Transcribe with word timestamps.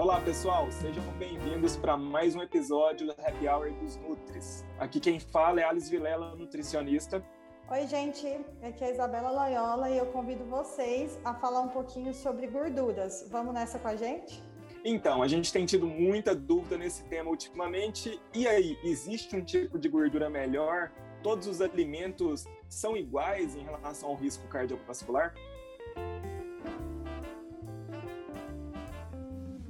Olá, 0.00 0.20
pessoal, 0.20 0.70
sejam 0.70 1.02
bem-vindos 1.18 1.76
para 1.76 1.96
mais 1.96 2.36
um 2.36 2.40
episódio 2.40 3.08
do 3.08 3.12
Happy 3.20 3.48
Hour 3.48 3.72
dos 3.80 3.96
Nutris. 3.96 4.64
Aqui 4.78 5.00
quem 5.00 5.18
fala 5.18 5.60
é 5.60 5.64
Alice 5.64 5.90
Vilela, 5.90 6.36
nutricionista. 6.36 7.20
Oi, 7.68 7.84
gente, 7.88 8.24
aqui 8.62 8.84
é 8.84 8.86
a 8.86 8.90
Isabela 8.92 9.32
Loyola 9.32 9.90
e 9.90 9.98
eu 9.98 10.06
convido 10.06 10.44
vocês 10.44 11.18
a 11.24 11.34
falar 11.34 11.62
um 11.62 11.68
pouquinho 11.70 12.14
sobre 12.14 12.46
gorduras. 12.46 13.26
Vamos 13.28 13.52
nessa 13.52 13.76
com 13.80 13.88
a 13.88 13.96
gente? 13.96 14.40
Então, 14.84 15.20
a 15.20 15.26
gente 15.26 15.52
tem 15.52 15.66
tido 15.66 15.88
muita 15.88 16.32
dúvida 16.32 16.78
nesse 16.78 17.02
tema 17.06 17.28
ultimamente. 17.28 18.20
E 18.32 18.46
aí, 18.46 18.78
existe 18.84 19.34
um 19.34 19.44
tipo 19.44 19.80
de 19.80 19.88
gordura 19.88 20.30
melhor? 20.30 20.92
Todos 21.24 21.48
os 21.48 21.60
alimentos 21.60 22.46
são 22.68 22.96
iguais 22.96 23.56
em 23.56 23.64
relação 23.64 24.10
ao 24.10 24.14
risco 24.14 24.46
cardiovascular? 24.46 25.34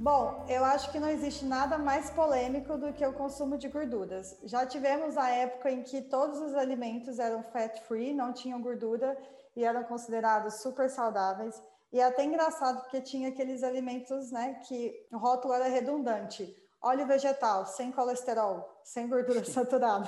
Bom, 0.01 0.45
eu 0.47 0.63
acho 0.63 0.93
que 0.93 0.99
não 0.99 1.09
existe 1.09 1.43
nada 1.43 1.77
mais 1.77 2.09
polêmico 2.09 2.77
do 2.77 2.93
que 2.93 3.05
o 3.05 3.11
consumo 3.11 3.57
de 3.57 3.67
gorduras. 3.67 4.33
Já 4.45 4.65
tivemos 4.65 5.17
a 5.17 5.29
época 5.29 5.69
em 5.69 5.83
que 5.83 6.03
todos 6.03 6.39
os 6.39 6.55
alimentos 6.55 7.19
eram 7.19 7.43
fat 7.43 7.81
free, 7.81 8.13
não 8.13 8.31
tinham 8.31 8.61
gordura 8.61 9.17
e 9.57 9.65
eram 9.65 9.83
considerados 9.83 10.61
super 10.61 10.89
saudáveis. 10.89 11.61
E 11.91 11.99
é 11.99 12.05
até 12.05 12.23
engraçado 12.23 12.79
porque 12.79 13.01
tinha 13.01 13.27
aqueles 13.27 13.61
alimentos, 13.61 14.31
né, 14.31 14.61
que 14.65 14.95
o 15.11 15.17
rótulo 15.17 15.53
era 15.53 15.67
redundante. 15.67 16.47
Óleo 16.81 17.05
vegetal, 17.05 17.65
sem 17.65 17.91
colesterol, 17.91 18.65
sem 18.85 19.05
gordura 19.05 19.43
saturada. 19.43 20.07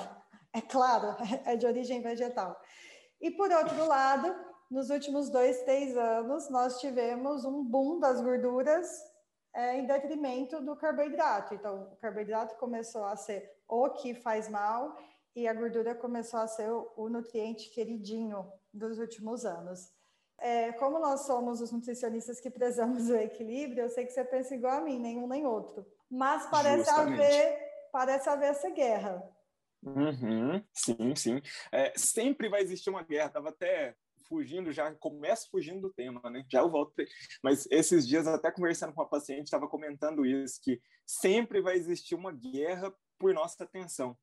É 0.54 0.62
claro, 0.62 1.14
é 1.44 1.54
de 1.54 1.66
origem 1.66 2.00
vegetal. 2.00 2.58
E 3.20 3.30
por 3.30 3.52
outro 3.52 3.86
lado, 3.86 4.34
nos 4.70 4.88
últimos 4.88 5.28
dois, 5.28 5.60
três 5.64 5.94
anos, 5.98 6.48
nós 6.48 6.80
tivemos 6.80 7.44
um 7.44 7.62
boom 7.62 8.00
das 8.00 8.22
gorduras 8.22 9.11
é, 9.54 9.78
em 9.78 9.86
detrimento 9.86 10.60
do 10.60 10.76
carboidrato. 10.76 11.54
Então, 11.54 11.90
o 11.92 11.96
carboidrato 11.96 12.56
começou 12.56 13.04
a 13.04 13.16
ser 13.16 13.50
o 13.68 13.90
que 13.90 14.14
faz 14.14 14.48
mal 14.48 14.96
e 15.34 15.46
a 15.48 15.54
gordura 15.54 15.94
começou 15.94 16.40
a 16.40 16.46
ser 16.46 16.70
o, 16.70 16.92
o 16.96 17.08
nutriente 17.08 17.70
queridinho 17.70 18.50
dos 18.72 18.98
últimos 18.98 19.44
anos. 19.44 19.92
É, 20.38 20.72
como 20.72 20.98
nós 20.98 21.20
somos 21.20 21.60
os 21.60 21.70
nutricionistas 21.70 22.40
que 22.40 22.50
prezamos 22.50 23.08
o 23.08 23.16
equilíbrio, 23.16 23.84
eu 23.84 23.90
sei 23.90 24.04
que 24.04 24.12
você 24.12 24.24
pensa 24.24 24.54
igual 24.54 24.78
a 24.78 24.80
mim, 24.80 24.98
nenhum 24.98 25.28
nem 25.28 25.46
outro. 25.46 25.86
Mas 26.10 26.46
parece 26.46 26.90
haver, 26.90 27.58
parece 27.92 28.28
haver 28.28 28.50
essa 28.50 28.68
guerra. 28.70 29.22
Uhum, 29.84 30.62
sim, 30.72 31.14
sim. 31.14 31.42
É, 31.70 31.92
sempre 31.96 32.48
vai 32.48 32.60
existir 32.60 32.90
uma 32.90 33.02
guerra. 33.02 33.28
Estava 33.28 33.50
até 33.50 33.94
fugindo, 34.22 34.72
já 34.72 34.94
começo 34.94 35.48
fugindo 35.50 35.80
do 35.80 35.92
tema, 35.92 36.20
né? 36.30 36.44
Já 36.50 36.60
eu 36.60 36.70
volto. 36.70 36.92
Mas 37.42 37.66
esses 37.70 38.06
dias, 38.06 38.26
até 38.26 38.50
conversando 38.50 38.92
com 38.92 39.00
uma 39.00 39.08
paciente, 39.08 39.44
estava 39.44 39.68
comentando 39.68 40.24
isso, 40.24 40.60
que 40.62 40.80
sempre 41.06 41.60
vai 41.60 41.76
existir 41.76 42.14
uma 42.14 42.32
guerra 42.32 42.92
por 43.18 43.34
nossa 43.34 43.64
atenção. 43.64 44.16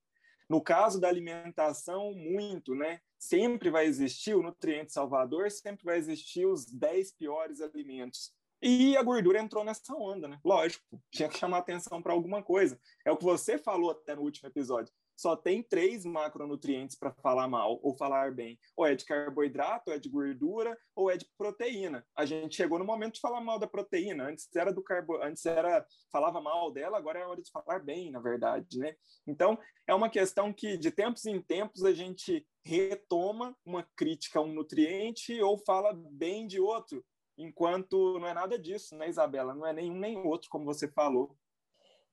No 0.49 0.61
caso 0.61 0.99
da 0.99 1.07
alimentação, 1.07 2.13
muito, 2.13 2.73
né? 2.73 2.99
Sempre 3.17 3.69
vai 3.69 3.85
existir 3.85 4.33
o 4.33 4.41
nutriente 4.41 4.91
salvador, 4.91 5.51
sempre 5.51 5.85
vai 5.85 5.97
existir 5.97 6.45
os 6.45 6.65
10 6.65 7.11
piores 7.13 7.61
alimentos. 7.61 8.33
E 8.61 8.97
a 8.97 9.03
gordura 9.03 9.39
entrou 9.39 9.63
nessa 9.63 9.93
onda, 9.95 10.27
né? 10.27 10.39
Lógico, 10.43 11.01
tinha 11.11 11.29
que 11.29 11.37
chamar 11.37 11.59
atenção 11.59 12.01
para 12.01 12.13
alguma 12.13 12.43
coisa. 12.43 12.79
É 13.05 13.11
o 13.11 13.17
que 13.17 13.23
você 13.23 13.57
falou 13.57 13.91
até 13.91 14.15
no 14.15 14.21
último 14.21 14.49
episódio 14.49 14.93
só 15.19 15.35
tem 15.35 15.61
três 15.61 16.05
macronutrientes 16.05 16.97
para 16.97 17.11
falar 17.11 17.45
mal 17.45 17.77
ou 17.83 17.93
falar 17.93 18.33
bem. 18.33 18.57
Ou 18.77 18.85
é 18.85 18.95
de 18.95 19.03
carboidrato, 19.03 19.89
ou 19.89 19.93
é 19.93 19.99
de 19.99 20.07
gordura, 20.07 20.77
ou 20.95 21.11
é 21.11 21.17
de 21.17 21.27
proteína. 21.37 22.07
A 22.15 22.25
gente 22.25 22.55
chegou 22.55 22.79
no 22.79 22.85
momento 22.85 23.15
de 23.15 23.19
falar 23.19 23.41
mal 23.41 23.59
da 23.59 23.67
proteína. 23.67 24.29
Antes 24.29 24.47
era 24.55 24.71
do 24.71 24.81
carbo, 24.81 25.21
antes 25.21 25.45
era 25.45 25.85
falava 26.09 26.39
mal 26.39 26.71
dela, 26.71 26.97
agora 26.97 27.19
é 27.19 27.25
hora 27.25 27.41
de 27.41 27.51
falar 27.51 27.79
bem, 27.79 28.11
na 28.11 28.21
verdade, 28.21 28.79
né? 28.79 28.95
Então, 29.27 29.59
é 29.85 29.93
uma 29.93 30.09
questão 30.09 30.53
que 30.53 30.77
de 30.77 30.89
tempos 30.89 31.25
em 31.25 31.41
tempos 31.41 31.83
a 31.83 31.91
gente 31.91 32.47
retoma 32.63 33.53
uma 33.65 33.85
crítica 33.97 34.39
a 34.39 34.41
um 34.41 34.53
nutriente 34.53 35.41
ou 35.41 35.57
fala 35.57 35.91
bem 35.93 36.47
de 36.47 36.61
outro, 36.61 37.03
enquanto 37.37 38.17
não 38.19 38.27
é 38.27 38.33
nada 38.33 38.57
disso, 38.57 38.95
né, 38.95 39.09
Isabela? 39.09 39.53
Não 39.53 39.65
é 39.65 39.73
nenhum 39.73 39.99
nem 39.99 40.17
outro, 40.17 40.49
como 40.49 40.63
você 40.63 40.87
falou. 40.87 41.35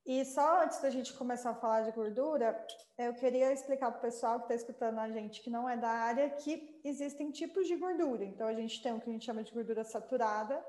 E 0.06 0.24
só 0.24 0.62
antes 0.62 0.80
da 0.80 0.88
gente 0.88 1.12
começar 1.14 1.50
a 1.50 1.54
falar 1.54 1.80
de 1.82 1.90
gordura, 1.90 2.56
eu 2.96 3.12
queria 3.14 3.52
explicar 3.52 3.90
para 3.90 3.98
o 3.98 4.02
pessoal 4.02 4.38
que 4.38 4.44
está 4.44 4.54
escutando 4.54 5.00
a 5.00 5.10
gente 5.10 5.42
que 5.42 5.50
não 5.50 5.68
é 5.68 5.76
da 5.76 5.90
área 5.90 6.30
que 6.30 6.80
existem 6.84 7.32
tipos 7.32 7.66
de 7.66 7.74
gordura. 7.74 8.24
Então, 8.24 8.46
a 8.46 8.54
gente 8.54 8.80
tem 8.80 8.92
o 8.92 9.00
que 9.00 9.10
a 9.10 9.12
gente 9.12 9.24
chama 9.24 9.42
de 9.42 9.52
gordura 9.52 9.82
saturada 9.82 10.64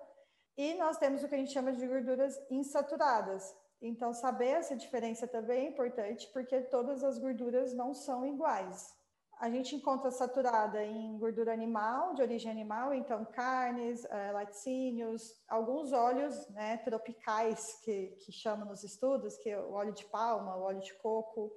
e 0.57 0.73
nós 0.73 0.97
temos 0.97 1.23
o 1.23 1.27
que 1.29 1.35
a 1.35 1.37
gente 1.37 1.51
chama 1.51 1.71
de 1.71 1.85
gorduras 1.85 2.35
insaturadas. 2.49 3.55
Então, 3.79 4.11
saber 4.11 4.47
essa 4.47 4.75
diferença 4.75 5.27
também 5.27 5.67
é 5.67 5.69
importante, 5.69 6.27
porque 6.33 6.59
todas 6.61 7.03
as 7.03 7.19
gorduras 7.19 7.75
não 7.75 7.93
são 7.93 8.25
iguais. 8.25 8.96
A 9.39 9.49
gente 9.51 9.75
encontra 9.75 10.09
saturada 10.09 10.83
em 10.83 11.17
gordura 11.19 11.53
animal, 11.53 12.15
de 12.15 12.23
origem 12.23 12.51
animal, 12.51 12.93
então 12.93 13.23
carnes, 13.23 14.03
é, 14.05 14.31
laticínios, 14.31 15.33
alguns 15.47 15.93
óleos 15.93 16.47
né, 16.49 16.77
tropicais 16.77 17.79
que, 17.83 18.15
que 18.25 18.31
chamam 18.31 18.67
nos 18.67 18.83
estudos, 18.83 19.37
que 19.37 19.49
é 19.49 19.59
o 19.59 19.73
óleo 19.73 19.93
de 19.93 20.05
palma, 20.05 20.57
o 20.57 20.63
óleo 20.63 20.81
de 20.81 20.93
coco. 20.95 21.51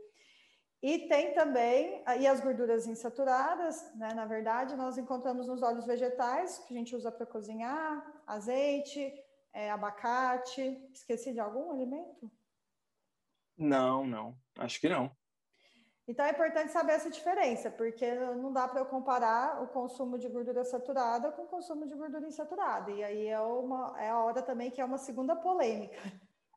E 0.83 1.09
tem 1.09 1.33
também, 1.35 2.03
e 2.19 2.27
as 2.27 2.41
gorduras 2.41 2.87
insaturadas, 2.87 3.95
né, 3.97 4.13
na 4.15 4.27
verdade, 4.27 4.77
nós 4.77 4.99
encontramos 4.99 5.47
nos 5.47 5.63
óleos 5.63 5.87
vegetais, 5.87 6.59
que 6.61 6.75
a 6.75 6.77
gente 6.77 6.95
usa 6.95 7.11
para 7.11 7.27
cozinhar, 7.27 8.23
azeite, 8.27 9.13
é, 9.53 9.71
abacate. 9.71 10.63
Esqueci 10.93 11.33
de 11.33 11.41
algum 11.41 11.71
alimento? 11.71 12.31
Não, 13.57 14.07
não, 14.07 14.35
acho 14.59 14.81
que 14.81 14.89
não. 14.89 15.15
Então 16.11 16.27
é 16.27 16.31
importante 16.31 16.73
saber 16.73 16.95
essa 16.95 17.09
diferença, 17.09 17.71
porque 17.71 18.13
não 18.35 18.53
dá 18.53 18.67
para 18.67 18.81
eu 18.81 18.87
comparar 18.87 19.63
o 19.63 19.69
consumo 19.69 20.19
de 20.19 20.29
gordura 20.29 20.65
saturada 20.65 21.31
com 21.31 21.43
o 21.43 21.47
consumo 21.47 21.87
de 21.87 21.95
gordura 21.95 22.27
insaturada. 22.27 22.91
E 22.91 23.05
aí 23.05 23.29
é, 23.29 23.41
uma, 23.41 23.95
é 23.97 24.11
a 24.11 24.19
hora 24.19 24.43
também 24.43 24.73
que 24.73 24.81
é 24.81 24.85
uma 24.85 24.99
segunda 24.99 25.37
polêmica. 25.37 25.97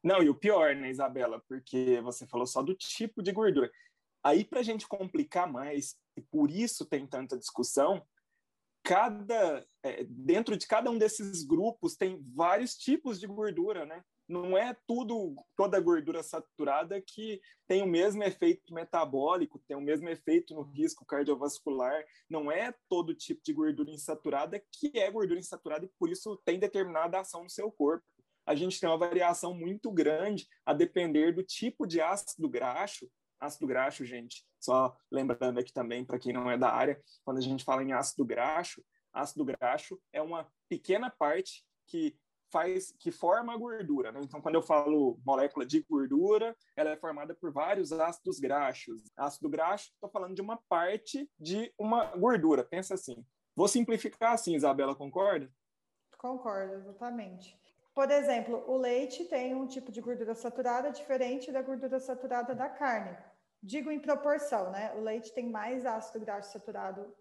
Não, 0.04 0.24
e 0.24 0.28
o 0.28 0.34
pior, 0.34 0.76
né, 0.76 0.90
Isabela? 0.90 1.40
Porque 1.48 2.02
você 2.02 2.26
falou 2.26 2.48
só 2.48 2.64
do 2.64 2.74
tipo 2.74 3.22
de 3.22 3.32
gordura. 3.32 3.70
Aí, 4.24 4.44
para 4.44 4.62
a 4.62 4.64
gente 4.64 4.88
complicar 4.88 5.48
mais, 5.48 6.00
e 6.18 6.22
por 6.22 6.50
isso 6.50 6.84
tem 6.84 7.06
tanta 7.06 7.38
discussão, 7.38 8.04
cada 8.82 9.64
é, 9.84 10.04
dentro 10.04 10.58
de 10.58 10.66
cada 10.66 10.90
um 10.90 10.98
desses 10.98 11.44
grupos 11.44 11.96
tem 11.96 12.20
vários 12.34 12.76
tipos 12.76 13.20
de 13.20 13.28
gordura, 13.28 13.86
né? 13.86 14.04
Não 14.28 14.58
é 14.58 14.76
tudo, 14.88 15.36
toda 15.56 15.80
gordura 15.80 16.24
saturada 16.24 17.02
que 17.02 17.42
tem 17.68 17.82
o 17.82 17.88
mesmo 17.88 18.24
efeito 18.24 18.74
metabólico, 18.74 19.62
tem 19.68 19.76
o 19.76 19.82
mesmo 19.82 20.08
efeito 20.10 20.54
no 20.54 20.62
risco 20.62 21.06
cardiovascular. 21.06 22.04
Não 22.30 22.52
é 22.52 22.74
todo 22.90 23.14
tipo 23.14 23.42
de 23.44 23.54
gordura 23.54 23.92
insaturada 23.92 24.62
que 24.72 24.92
é 24.96 25.10
gordura 25.12 25.40
insaturada 25.40 25.86
e 25.86 25.92
por 26.00 26.10
isso 26.10 26.40
tem 26.46 26.60
determinada 26.60 27.20
ação 27.20 27.44
no 27.44 27.50
seu 27.50 27.72
corpo. 27.72 28.06
A 28.46 28.56
gente 28.56 28.80
tem 28.80 28.90
uma 28.90 28.98
variação 28.98 29.54
muito 29.54 29.92
grande 29.92 30.48
a 30.66 30.74
depender 30.74 31.34
do 31.34 31.44
tipo 31.44 31.86
de 31.88 32.02
ácido 32.02 32.50
graxo. 32.50 33.10
Ácido 33.40 33.68
graxo, 33.68 34.06
gente, 34.06 34.46
só 34.60 34.96
lembrando 35.12 35.60
aqui 35.60 35.72
também 35.72 36.06
para 36.06 36.20
quem 36.20 36.32
não 36.32 36.50
é 36.50 36.58
da 36.58 36.70
área, 36.70 37.02
quando 37.26 37.38
a 37.38 37.42
gente 37.42 37.64
fala 37.64 37.84
em 37.84 37.92
ácido 37.92 38.26
graxo, 38.26 38.82
ácido 39.12 39.44
graxo 39.44 40.00
é 40.12 40.22
uma 40.22 40.48
pequena 40.70 41.10
parte 41.10 41.66
que 41.88 42.18
faz 42.54 42.94
que 43.00 43.12
forma 43.12 43.52
a 43.52 43.58
gordura. 43.58 44.12
Né? 44.12 44.22
Então, 44.24 44.40
quando 44.40 44.56
eu 44.56 44.62
falo 44.62 45.20
molécula 45.26 45.66
de 45.66 45.82
gordura, 45.82 46.56
ela 46.76 46.92
é 46.92 46.96
formada 46.96 47.34
por 47.34 47.52
vários 47.52 47.92
ácidos 47.92 48.40
graxos. 48.40 49.02
Ácido 49.18 49.50
graxo, 49.50 49.92
estou 49.92 50.10
falando 50.10 50.36
de 50.36 50.42
uma 50.42 50.58
parte 50.70 51.28
de 51.40 51.74
uma 51.80 52.06
gordura. 52.16 52.64
Pensa 52.64 52.94
assim. 52.94 53.26
Vou 53.56 53.68
simplificar 53.68 54.34
assim, 54.34 54.56
Isabela, 54.56 54.96
concorda? 54.96 55.52
Concordo, 56.20 56.76
exatamente. 56.76 57.60
Por 57.94 58.10
exemplo, 58.10 58.64
o 58.68 58.78
leite 58.78 59.26
tem 59.26 59.56
um 59.56 59.68
tipo 59.68 59.92
de 59.92 60.02
gordura 60.02 60.36
saturada 60.36 60.92
diferente 60.92 61.52
da 61.52 61.62
gordura 61.62 62.00
saturada 62.00 62.54
da 62.54 62.70
carne. 62.70 63.18
Digo 63.62 63.92
em 63.92 64.00
proporção, 64.00 64.72
né? 64.72 64.94
O 64.96 65.02
leite 65.02 65.34
tem 65.34 65.50
mais 65.50 65.86
ácido 65.86 66.20
graxo 66.20 66.52
saturado 66.52 67.16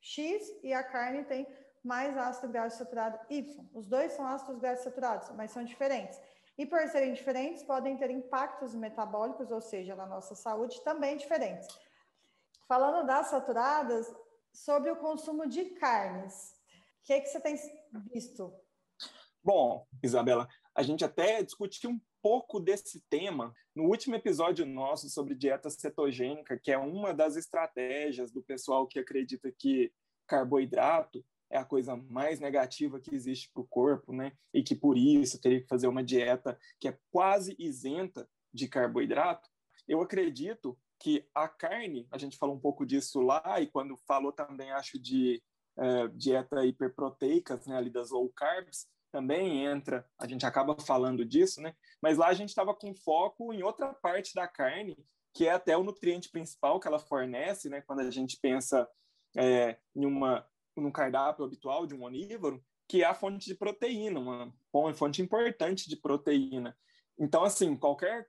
X 0.00 0.48
e 0.62 0.72
a 0.72 0.82
carne 0.82 1.24
tem 1.24 1.46
mais 1.88 2.16
ácido 2.18 2.52
graxo 2.52 2.76
saturado 2.76 3.18
Y. 3.30 3.66
Os 3.72 3.86
dois 3.86 4.12
são 4.12 4.26
ácidos 4.26 4.58
graxos 4.60 4.84
saturados, 4.84 5.30
mas 5.30 5.50
são 5.50 5.64
diferentes. 5.64 6.20
E 6.58 6.66
por 6.66 6.86
serem 6.88 7.14
diferentes, 7.14 7.62
podem 7.62 7.96
ter 7.96 8.10
impactos 8.10 8.74
metabólicos, 8.74 9.50
ou 9.50 9.60
seja, 9.60 9.96
na 9.96 10.06
nossa 10.06 10.34
saúde, 10.34 10.84
também 10.84 11.16
diferentes. 11.16 11.66
Falando 12.66 13.06
das 13.06 13.28
saturadas, 13.28 14.06
sobre 14.52 14.90
o 14.90 14.96
consumo 14.96 15.46
de 15.46 15.64
carnes, 15.76 16.54
o 17.00 17.06
que, 17.06 17.12
é 17.14 17.20
que 17.20 17.28
você 17.28 17.40
tem 17.40 17.56
visto? 18.12 18.52
Bom, 19.42 19.86
Isabela, 20.02 20.46
a 20.74 20.82
gente 20.82 21.04
até 21.04 21.42
discutiu 21.42 21.90
um 21.90 22.00
pouco 22.20 22.60
desse 22.60 23.00
tema 23.08 23.54
no 23.74 23.84
último 23.84 24.16
episódio 24.16 24.66
nosso 24.66 25.08
sobre 25.08 25.34
dieta 25.34 25.70
cetogênica, 25.70 26.58
que 26.58 26.70
é 26.72 26.76
uma 26.76 27.14
das 27.14 27.36
estratégias 27.36 28.30
do 28.30 28.42
pessoal 28.42 28.86
que 28.86 28.98
acredita 28.98 29.50
que 29.50 29.90
carboidrato 30.26 31.24
é 31.50 31.58
a 31.58 31.64
coisa 31.64 31.96
mais 31.96 32.40
negativa 32.40 33.00
que 33.00 33.14
existe 33.14 33.50
para 33.52 33.62
o 33.62 33.66
corpo, 33.66 34.12
né? 34.12 34.32
E 34.52 34.62
que 34.62 34.74
por 34.74 34.96
isso 34.96 35.40
teria 35.40 35.60
que 35.60 35.68
fazer 35.68 35.86
uma 35.86 36.02
dieta 36.02 36.58
que 36.78 36.88
é 36.88 36.98
quase 37.10 37.56
isenta 37.58 38.28
de 38.52 38.68
carboidrato. 38.68 39.48
Eu 39.86 40.00
acredito 40.00 40.78
que 41.00 41.26
a 41.34 41.48
carne, 41.48 42.06
a 42.10 42.18
gente 42.18 42.36
falou 42.36 42.56
um 42.56 42.60
pouco 42.60 42.84
disso 42.84 43.20
lá, 43.20 43.60
e 43.60 43.66
quando 43.66 43.96
falou 44.06 44.32
também, 44.32 44.70
acho, 44.72 44.98
de 44.98 45.42
é, 45.76 46.08
dieta 46.08 46.66
hiperproteicas, 46.66 47.66
né, 47.66 47.76
ali 47.76 47.88
das 47.88 48.10
low 48.10 48.28
carbs, 48.30 48.86
também 49.10 49.64
entra, 49.64 50.06
a 50.18 50.26
gente 50.26 50.44
acaba 50.44 50.76
falando 50.80 51.24
disso, 51.24 51.62
né? 51.62 51.74
Mas 52.02 52.18
lá 52.18 52.28
a 52.28 52.34
gente 52.34 52.50
estava 52.50 52.74
com 52.74 52.94
foco 52.94 53.54
em 53.54 53.62
outra 53.62 53.94
parte 53.94 54.34
da 54.34 54.46
carne, 54.46 54.96
que 55.32 55.46
é 55.46 55.52
até 55.52 55.76
o 55.76 55.84
nutriente 55.84 56.30
principal 56.30 56.78
que 56.78 56.86
ela 56.86 56.98
fornece, 56.98 57.70
né? 57.70 57.80
Quando 57.80 58.00
a 58.00 58.10
gente 58.10 58.38
pensa 58.40 58.86
é, 59.36 59.78
em 59.94 60.04
uma 60.04 60.46
no 60.80 60.92
cardápio 60.92 61.44
habitual 61.44 61.86
de 61.86 61.94
um 61.94 62.02
onívoro, 62.02 62.62
que 62.86 63.02
é 63.02 63.06
a 63.06 63.14
fonte 63.14 63.46
de 63.46 63.54
proteína, 63.54 64.18
uma, 64.18 64.54
uma 64.72 64.94
fonte 64.94 65.20
importante 65.20 65.88
de 65.88 65.96
proteína. 65.96 66.76
Então, 67.18 67.44
assim, 67.44 67.76
qualquer 67.76 68.26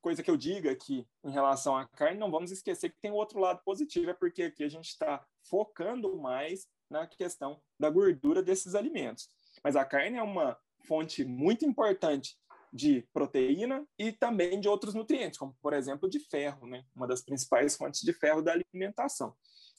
coisa 0.00 0.22
que 0.22 0.30
eu 0.30 0.36
diga 0.36 0.70
aqui 0.70 1.06
em 1.24 1.30
relação 1.30 1.76
à 1.76 1.86
carne, 1.86 2.18
não 2.18 2.30
vamos 2.30 2.50
esquecer 2.50 2.90
que 2.90 3.00
tem 3.00 3.10
o 3.10 3.14
outro 3.14 3.38
lado 3.38 3.62
positivo, 3.64 4.10
é 4.10 4.14
porque 4.14 4.42
aqui 4.42 4.64
a 4.64 4.68
gente 4.68 4.88
está 4.88 5.24
focando 5.48 6.16
mais 6.18 6.66
na 6.90 7.06
questão 7.06 7.60
da 7.78 7.88
gordura 7.88 8.42
desses 8.42 8.74
alimentos. 8.74 9.28
Mas 9.64 9.76
a 9.76 9.84
carne 9.84 10.18
é 10.18 10.22
uma 10.22 10.58
fonte 10.80 11.24
muito 11.24 11.64
importante 11.64 12.36
de 12.72 13.06
proteína 13.12 13.86
e 13.98 14.12
também 14.12 14.60
de 14.60 14.68
outros 14.68 14.94
nutrientes, 14.94 15.38
como, 15.38 15.54
por 15.60 15.72
exemplo, 15.72 16.08
de 16.08 16.18
ferro, 16.18 16.66
né? 16.66 16.84
uma 16.94 17.06
das 17.06 17.22
principais 17.22 17.76
fontes 17.76 18.00
de 18.00 18.12
ferro 18.12 18.42
da 18.42 18.52
alimentação. 18.52 19.34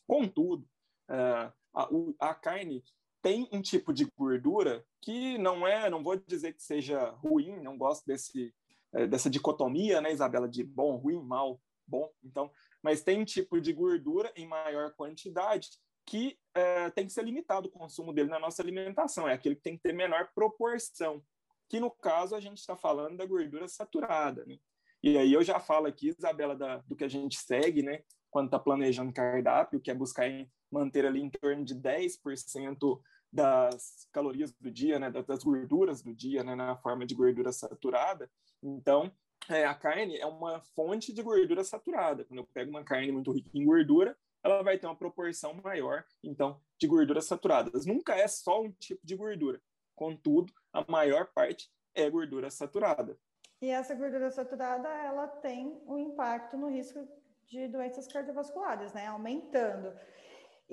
Contudo, 0.08 0.68
uh, 1.10 1.52
a, 1.74 1.90
a 2.20 2.34
carne 2.34 2.84
tem 3.22 3.48
um 3.52 3.62
tipo 3.62 3.94
de 3.94 4.06
gordura 4.18 4.86
que 5.02 5.38
não 5.38 5.66
é, 5.66 5.90
não 5.90 6.04
vou 6.04 6.18
dizer 6.18 6.54
que 6.54 6.62
seja 6.62 7.10
ruim, 7.12 7.62
não 7.62 7.78
gosto 7.78 8.06
desse 8.06 8.54
é, 8.94 9.08
dessa 9.08 9.30
dicotomia, 9.30 10.00
né, 10.00 10.12
Isabela, 10.12 10.48
de 10.48 10.64
bom, 10.64 10.96
ruim, 10.98 11.22
mal, 11.22 11.60
bom. 11.88 12.12
Então, 12.24 12.52
mas 12.82 13.02
tem 13.02 13.20
um 13.20 13.26
tipo 13.26 13.60
de 13.60 13.74
gordura 13.74 14.32
em 14.36 14.48
maior 14.48 14.94
quantidade 14.94 15.70
que 16.06 16.38
é, 16.54 16.90
tem 16.92 17.08
que 17.08 17.14
ser 17.14 17.24
limitado 17.24 17.68
o 17.68 17.72
consumo 17.72 18.14
dele 18.14 18.30
na 18.30 18.40
nossa 18.40 18.62
alimentação. 18.62 19.28
É 19.28 19.34
aquele 19.34 19.56
que 19.56 19.62
tem 19.62 19.78
que 19.78 19.84
ter 19.84 19.94
menor 19.94 20.30
proporção. 20.36 21.24
Que 21.70 21.80
no 21.80 21.90
caso 21.90 22.36
a 22.36 22.40
gente 22.40 22.60
está 22.60 22.76
falando 22.76 23.18
da 23.18 23.26
gordura 23.26 23.68
saturada, 23.68 24.46
né? 24.46 24.58
E 25.02 25.18
aí 25.18 25.34
eu 25.34 25.44
já 25.44 25.60
falo 25.60 25.88
aqui, 25.88 26.10
Isabela, 26.10 26.56
da, 26.56 26.78
do 26.80 26.96
que 26.96 27.04
a 27.04 27.10
gente 27.10 27.38
segue, 27.38 27.82
né? 27.82 28.04
Quando 28.30 28.46
está 28.46 28.60
planejando 28.60 29.14
cardápio, 29.14 29.80
que 29.80 29.90
é 29.90 29.96
buscar 29.96 30.28
em, 30.28 30.50
manter 30.74 31.06
ali 31.06 31.22
em 31.22 31.30
torno 31.30 31.64
de 31.64 31.76
10% 31.76 33.00
das 33.32 34.08
calorias 34.12 34.52
do 34.52 34.70
dia, 34.70 35.00
né, 35.00 35.10
das 35.10 35.44
gorduras 35.44 36.02
do 36.02 36.14
dia, 36.14 36.44
né, 36.44 36.56
na 36.56 36.76
forma 36.78 37.06
de 37.06 37.16
gordura 37.16 37.52
saturada. 37.52 38.30
Então, 38.62 39.12
é, 39.50 39.66
a 39.66 39.74
carne 39.74 40.18
é 40.18 40.26
uma 40.26 40.60
fonte 40.76 41.14
de 41.14 41.22
gordura 41.22 41.64
saturada. 41.64 42.26
Quando 42.26 42.40
eu 42.40 42.48
pego 42.54 42.70
uma 42.70 42.84
carne 42.84 43.12
muito 43.12 43.32
rica 43.32 43.50
em 43.54 43.66
gordura, 43.66 44.18
ela 44.44 44.62
vai 44.62 44.78
ter 44.78 44.88
uma 44.88 44.96
proporção 44.96 45.54
maior, 45.64 46.04
então, 46.24 46.60
de 46.78 46.88
gorduras 46.88 47.26
saturadas. 47.26 47.86
Nunca 47.86 48.14
é 48.16 48.28
só 48.28 48.62
um 48.62 48.72
tipo 48.72 49.06
de 49.06 49.16
gordura. 49.16 49.62
Contudo, 49.96 50.52
a 50.72 50.84
maior 50.90 51.28
parte 51.34 51.72
é 51.96 52.10
gordura 52.10 52.50
saturada. 52.50 53.18
E 53.62 53.70
essa 53.70 53.96
gordura 53.96 54.30
saturada, 54.30 54.90
ela 54.90 55.28
tem 55.28 55.82
um 55.88 55.98
impacto 55.98 56.58
no 56.58 56.70
risco 56.70 57.08
de 57.46 57.68
doenças 57.68 58.08
cardiovasculares, 58.08 58.92
né? 58.94 59.08
Aumentando. 59.08 59.94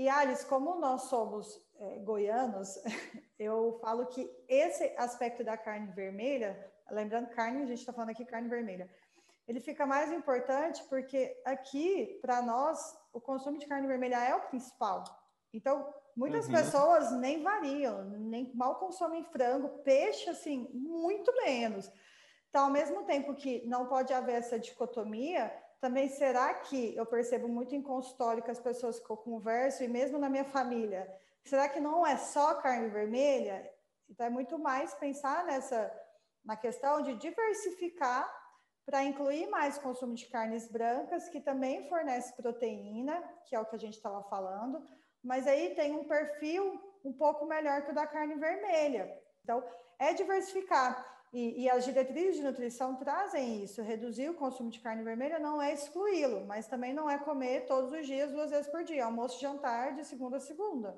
E 0.00 0.08
Alice, 0.08 0.46
como 0.46 0.76
nós 0.76 1.02
somos 1.10 1.62
é, 1.78 1.98
goianos, 1.98 2.78
eu 3.38 3.78
falo 3.82 4.06
que 4.06 4.34
esse 4.48 4.94
aspecto 4.96 5.44
da 5.44 5.58
carne 5.58 5.92
vermelha, 5.92 6.72
lembrando 6.90 7.28
carne, 7.28 7.64
a 7.64 7.66
gente 7.66 7.80
está 7.80 7.92
falando 7.92 8.08
aqui 8.08 8.24
carne 8.24 8.48
vermelha, 8.48 8.90
ele 9.46 9.60
fica 9.60 9.84
mais 9.84 10.10
importante 10.10 10.82
porque 10.84 11.38
aqui, 11.44 12.18
para 12.22 12.40
nós, 12.40 12.80
o 13.12 13.20
consumo 13.20 13.58
de 13.58 13.66
carne 13.66 13.86
vermelha 13.86 14.24
é 14.24 14.34
o 14.34 14.48
principal. 14.48 15.04
Então, 15.52 15.92
muitas 16.16 16.46
uhum. 16.46 16.52
pessoas 16.52 17.12
nem 17.12 17.42
variam, 17.42 18.02
nem 18.04 18.50
mal 18.54 18.76
consomem 18.76 19.22
frango, 19.24 19.82
peixe, 19.82 20.30
assim, 20.30 20.66
muito 20.72 21.30
menos. 21.44 21.92
Então, 22.48 22.64
ao 22.64 22.70
mesmo 22.70 23.04
tempo 23.04 23.34
que 23.34 23.66
não 23.66 23.86
pode 23.86 24.14
haver 24.14 24.36
essa 24.36 24.58
dicotomia, 24.58 25.54
também 25.80 26.08
será 26.08 26.52
que 26.54 26.94
eu 26.94 27.06
percebo 27.06 27.48
muito 27.48 27.74
em 27.74 27.82
consultório 27.82 28.42
que 28.42 28.50
as 28.50 28.60
pessoas 28.60 29.00
que 29.00 29.10
eu 29.10 29.16
converso, 29.16 29.82
e 29.82 29.88
mesmo 29.88 30.18
na 30.18 30.28
minha 30.28 30.44
família, 30.44 31.10
será 31.44 31.68
que 31.68 31.80
não 31.80 32.06
é 32.06 32.16
só 32.16 32.54
carne 32.54 32.88
vermelha? 32.88 33.68
Então 34.08 34.26
é 34.26 34.30
muito 34.30 34.58
mais 34.58 34.94
pensar 34.94 35.44
nessa 35.44 35.90
na 36.44 36.56
questão 36.56 37.02
de 37.02 37.14
diversificar 37.16 38.28
para 38.86 39.04
incluir 39.04 39.46
mais 39.48 39.78
consumo 39.78 40.14
de 40.14 40.26
carnes 40.26 40.66
brancas, 40.68 41.28
que 41.28 41.40
também 41.40 41.88
fornece 41.88 42.34
proteína, 42.34 43.22
que 43.44 43.54
é 43.54 43.60
o 43.60 43.66
que 43.66 43.76
a 43.76 43.78
gente 43.78 43.94
estava 43.94 44.22
falando, 44.24 44.86
mas 45.22 45.46
aí 45.46 45.74
tem 45.74 45.94
um 45.94 46.04
perfil 46.04 46.80
um 47.04 47.12
pouco 47.12 47.46
melhor 47.46 47.82
que 47.82 47.92
o 47.92 47.94
da 47.94 48.06
carne 48.06 48.34
vermelha. 48.34 49.16
Então, 49.42 49.62
é 49.98 50.12
diversificar. 50.14 51.19
E, 51.32 51.62
e, 51.62 51.70
as 51.70 51.84
diretrizes 51.84 52.36
de 52.36 52.42
nutrição 52.42 52.96
trazem 52.96 53.62
isso. 53.62 53.82
Reduzir 53.82 54.28
o 54.28 54.34
consumo 54.34 54.68
de 54.68 54.80
carne 54.80 55.04
vermelha 55.04 55.38
não 55.38 55.62
é 55.62 55.72
excluí-lo, 55.72 56.44
mas 56.44 56.66
também 56.66 56.92
não 56.92 57.08
é 57.08 57.18
comer 57.18 57.66
todos 57.66 57.92
os 57.92 58.04
dias, 58.04 58.32
duas 58.32 58.50
vezes 58.50 58.68
por 58.68 58.82
dia, 58.82 59.04
almoço 59.04 59.38
e 59.38 59.40
jantar, 59.40 59.94
de 59.94 60.04
segunda 60.04 60.38
a 60.38 60.40
segunda. 60.40 60.96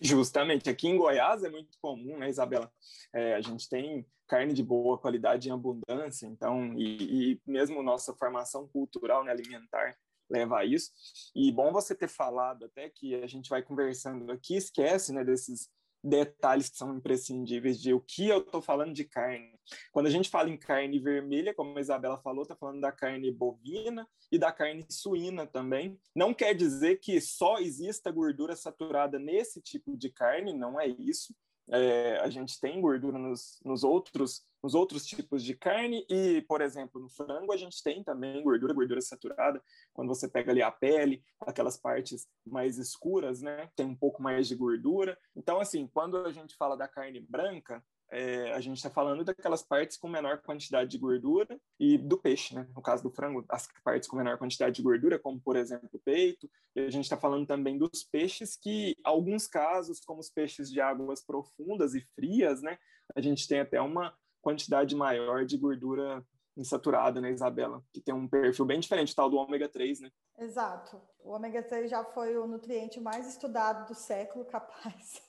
Justamente. 0.00 0.68
Aqui 0.68 0.88
em 0.88 0.98
Goiás 0.98 1.44
é 1.44 1.50
muito 1.50 1.78
comum, 1.80 2.18
né, 2.18 2.28
Isabela? 2.28 2.70
É, 3.12 3.34
a 3.34 3.40
gente 3.40 3.68
tem 3.68 4.06
carne 4.26 4.52
de 4.52 4.62
boa 4.62 4.98
qualidade 4.98 5.48
em 5.48 5.52
abundância, 5.52 6.26
então, 6.26 6.74
e, 6.74 7.32
e 7.32 7.40
mesmo 7.46 7.82
nossa 7.82 8.14
formação 8.14 8.68
cultural 8.68 9.24
né, 9.24 9.32
alimentar 9.32 9.96
leva 10.30 10.58
a 10.58 10.64
isso. 10.64 10.92
E 11.34 11.50
bom 11.50 11.72
você 11.72 11.94
ter 11.94 12.08
falado 12.08 12.64
até 12.66 12.88
que 12.88 13.14
a 13.16 13.26
gente 13.26 13.50
vai 13.50 13.62
conversando 13.62 14.30
aqui, 14.30 14.56
esquece 14.56 15.12
né, 15.12 15.24
desses 15.24 15.68
detalhes 16.02 16.68
que 16.68 16.76
são 16.76 16.96
imprescindíveis 16.96 17.80
de 17.80 17.92
o 17.92 18.00
que 18.00 18.26
eu 18.26 18.38
estou 18.38 18.62
falando 18.62 18.92
de 18.92 19.04
carne. 19.04 19.58
Quando 19.92 20.06
a 20.06 20.10
gente 20.10 20.28
fala 20.28 20.48
em 20.48 20.56
carne 20.56 20.98
vermelha, 20.98 21.54
como 21.54 21.76
a 21.76 21.80
Isabela 21.80 22.18
falou, 22.18 22.42
está 22.42 22.56
falando 22.56 22.80
da 22.80 22.90
carne 22.90 23.30
bovina 23.30 24.08
e 24.32 24.38
da 24.38 24.50
carne 24.50 24.84
suína 24.88 25.46
também. 25.46 25.98
Não 26.14 26.32
quer 26.32 26.54
dizer 26.54 27.00
que 27.00 27.20
só 27.20 27.58
exista 27.58 28.10
gordura 28.10 28.56
saturada 28.56 29.18
nesse 29.18 29.60
tipo 29.60 29.96
de 29.96 30.10
carne, 30.10 30.52
não 30.52 30.80
é 30.80 30.86
isso. 30.86 31.34
É, 31.72 32.18
a 32.18 32.28
gente 32.28 32.58
tem 32.58 32.80
gordura 32.80 33.16
nos, 33.16 33.60
nos, 33.64 33.84
outros, 33.84 34.42
nos 34.62 34.74
outros 34.74 35.06
tipos 35.06 35.42
de 35.42 35.54
carne 35.54 36.04
e, 36.08 36.42
por 36.42 36.60
exemplo, 36.60 37.00
no 37.00 37.08
frango 37.08 37.52
a 37.52 37.56
gente 37.56 37.82
tem 37.82 38.02
também 38.02 38.42
gordura, 38.42 38.74
gordura 38.74 39.00
saturada. 39.00 39.62
Quando 39.92 40.08
você 40.08 40.28
pega 40.28 40.52
ali 40.52 40.62
a 40.62 40.70
pele, 40.70 41.22
aquelas 41.40 41.76
partes 41.76 42.28
mais 42.46 42.78
escuras, 42.78 43.40
né, 43.40 43.70
tem 43.74 43.86
um 43.86 43.96
pouco 43.96 44.22
mais 44.22 44.48
de 44.48 44.54
gordura. 44.54 45.18
Então, 45.34 45.60
assim, 45.60 45.88
quando 45.92 46.16
a 46.18 46.32
gente 46.32 46.56
fala 46.56 46.76
da 46.76 46.88
carne 46.88 47.20
branca, 47.20 47.82
é, 48.12 48.52
a 48.52 48.60
gente 48.60 48.76
está 48.76 48.90
falando 48.90 49.24
daquelas 49.24 49.62
partes 49.62 49.96
com 49.96 50.08
menor 50.08 50.38
quantidade 50.42 50.90
de 50.90 50.98
gordura 50.98 51.58
e 51.78 51.96
do 51.96 52.18
peixe, 52.18 52.54
né? 52.54 52.66
No 52.74 52.82
caso 52.82 53.04
do 53.04 53.10
frango, 53.10 53.44
as 53.48 53.68
partes 53.84 54.08
com 54.08 54.16
menor 54.16 54.36
quantidade 54.36 54.74
de 54.74 54.82
gordura, 54.82 55.18
como 55.18 55.40
por 55.40 55.54
exemplo 55.54 55.88
o 55.92 55.98
peito. 56.00 56.50
E 56.74 56.80
a 56.80 56.90
gente 56.90 57.04
está 57.04 57.16
falando 57.16 57.46
também 57.46 57.78
dos 57.78 58.02
peixes 58.02 58.56
que, 58.56 58.96
alguns 59.04 59.46
casos, 59.46 60.00
como 60.00 60.18
os 60.18 60.28
peixes 60.28 60.70
de 60.70 60.80
águas 60.80 61.24
profundas 61.24 61.94
e 61.94 62.00
frias, 62.16 62.60
né? 62.60 62.76
A 63.14 63.20
gente 63.20 63.46
tem 63.46 63.60
até 63.60 63.80
uma 63.80 64.12
quantidade 64.40 64.94
maior 64.94 65.44
de 65.44 65.56
gordura 65.56 66.24
insaturada, 66.56 67.20
né, 67.20 67.30
Isabela? 67.30 67.82
Que 67.92 68.00
tem 68.00 68.14
um 68.14 68.28
perfil 68.28 68.64
bem 68.64 68.80
diferente, 68.80 69.14
tal 69.14 69.30
do 69.30 69.36
ômega 69.36 69.68
3, 69.68 70.00
né? 70.00 70.10
Exato. 70.38 71.00
O 71.20 71.30
ômega 71.30 71.62
3 71.62 71.90
já 71.90 72.04
foi 72.04 72.36
o 72.36 72.46
nutriente 72.46 73.00
mais 73.00 73.26
estudado 73.26 73.86
do 73.88 73.94
século, 73.94 74.44
capaz. 74.46 75.22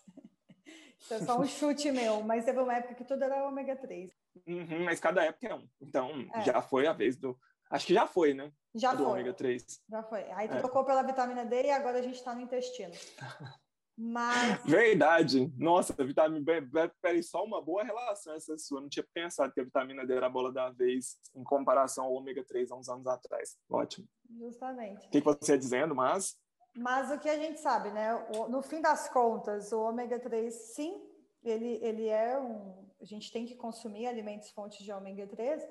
Isso 0.99 1.13
é 1.13 1.19
só 1.19 1.39
um 1.39 1.45
chute 1.45 1.91
meu, 1.91 2.21
mas 2.21 2.45
teve 2.45 2.59
uma 2.59 2.75
época 2.75 2.95
que 2.95 3.03
tudo 3.03 3.23
era 3.23 3.47
ômega 3.47 3.75
3. 3.75 4.11
Uhum, 4.47 4.85
mas 4.85 4.99
cada 4.99 5.23
época 5.23 5.47
é 5.47 5.55
um. 5.55 5.67
Então, 5.81 6.11
é. 6.33 6.41
já 6.41 6.61
foi 6.61 6.87
a 6.87 6.93
vez 6.93 7.17
do. 7.17 7.37
Acho 7.69 7.87
que 7.87 7.93
já 7.93 8.05
foi, 8.05 8.33
né? 8.33 8.51
Já 8.75 8.93
do 8.93 9.03
foi. 9.03 9.13
ômega 9.13 9.33
3. 9.33 9.81
Já 9.89 10.03
foi. 10.03 10.29
Aí 10.31 10.47
é. 10.47 10.59
trocou 10.59 10.85
pela 10.85 11.01
vitamina 11.01 11.45
D 11.45 11.63
e 11.63 11.71
agora 11.71 11.99
a 11.99 12.01
gente 12.01 12.15
está 12.15 12.35
no 12.35 12.41
intestino. 12.41 12.93
Mas. 14.03 14.63
Verdade. 14.65 15.53
Nossa, 15.55 15.93
a 15.95 16.03
vitamina 16.03 16.43
B. 16.43 16.91
Peraí, 16.99 17.21
só 17.21 17.43
uma 17.45 17.61
boa 17.61 17.83
relação 17.83 18.33
essa 18.33 18.57
sua. 18.57 18.81
Não 18.81 18.89
tinha 18.89 19.05
pensado 19.13 19.53
que 19.53 19.61
a 19.61 19.63
vitamina 19.63 20.03
D 20.05 20.15
era 20.15 20.25
a 20.25 20.29
bola 20.29 20.51
da 20.51 20.71
vez 20.71 21.19
em 21.35 21.43
comparação 21.43 22.05
ao 22.05 22.13
ômega 22.13 22.43
3 22.43 22.71
há 22.71 22.75
uns 22.75 22.89
anos 22.89 23.05
atrás. 23.05 23.57
Ótimo. 23.69 24.07
Justamente. 24.39 25.05
O 25.05 25.09
que, 25.11 25.21
que 25.21 25.25
você 25.25 25.51
ia 25.51 25.57
dizendo, 25.57 25.93
mas. 25.93 26.35
Mas 26.75 27.11
o 27.11 27.19
que 27.19 27.29
a 27.29 27.37
gente 27.37 27.59
sabe, 27.59 27.91
né? 27.91 28.11
No 28.49 28.63
fim 28.63 28.81
das 28.81 29.07
contas, 29.07 29.71
o 29.71 29.81
ômega 29.81 30.19
3, 30.19 30.51
sim, 30.73 30.99
ele, 31.43 31.77
ele 31.83 32.07
é 32.07 32.39
um. 32.39 32.89
A 32.99 33.05
gente 33.05 33.31
tem 33.31 33.45
que 33.45 33.55
consumir 33.55 34.07
alimentos 34.07 34.49
fontes 34.49 34.83
de 34.83 34.91
ômega 34.91 35.27
3, 35.27 35.63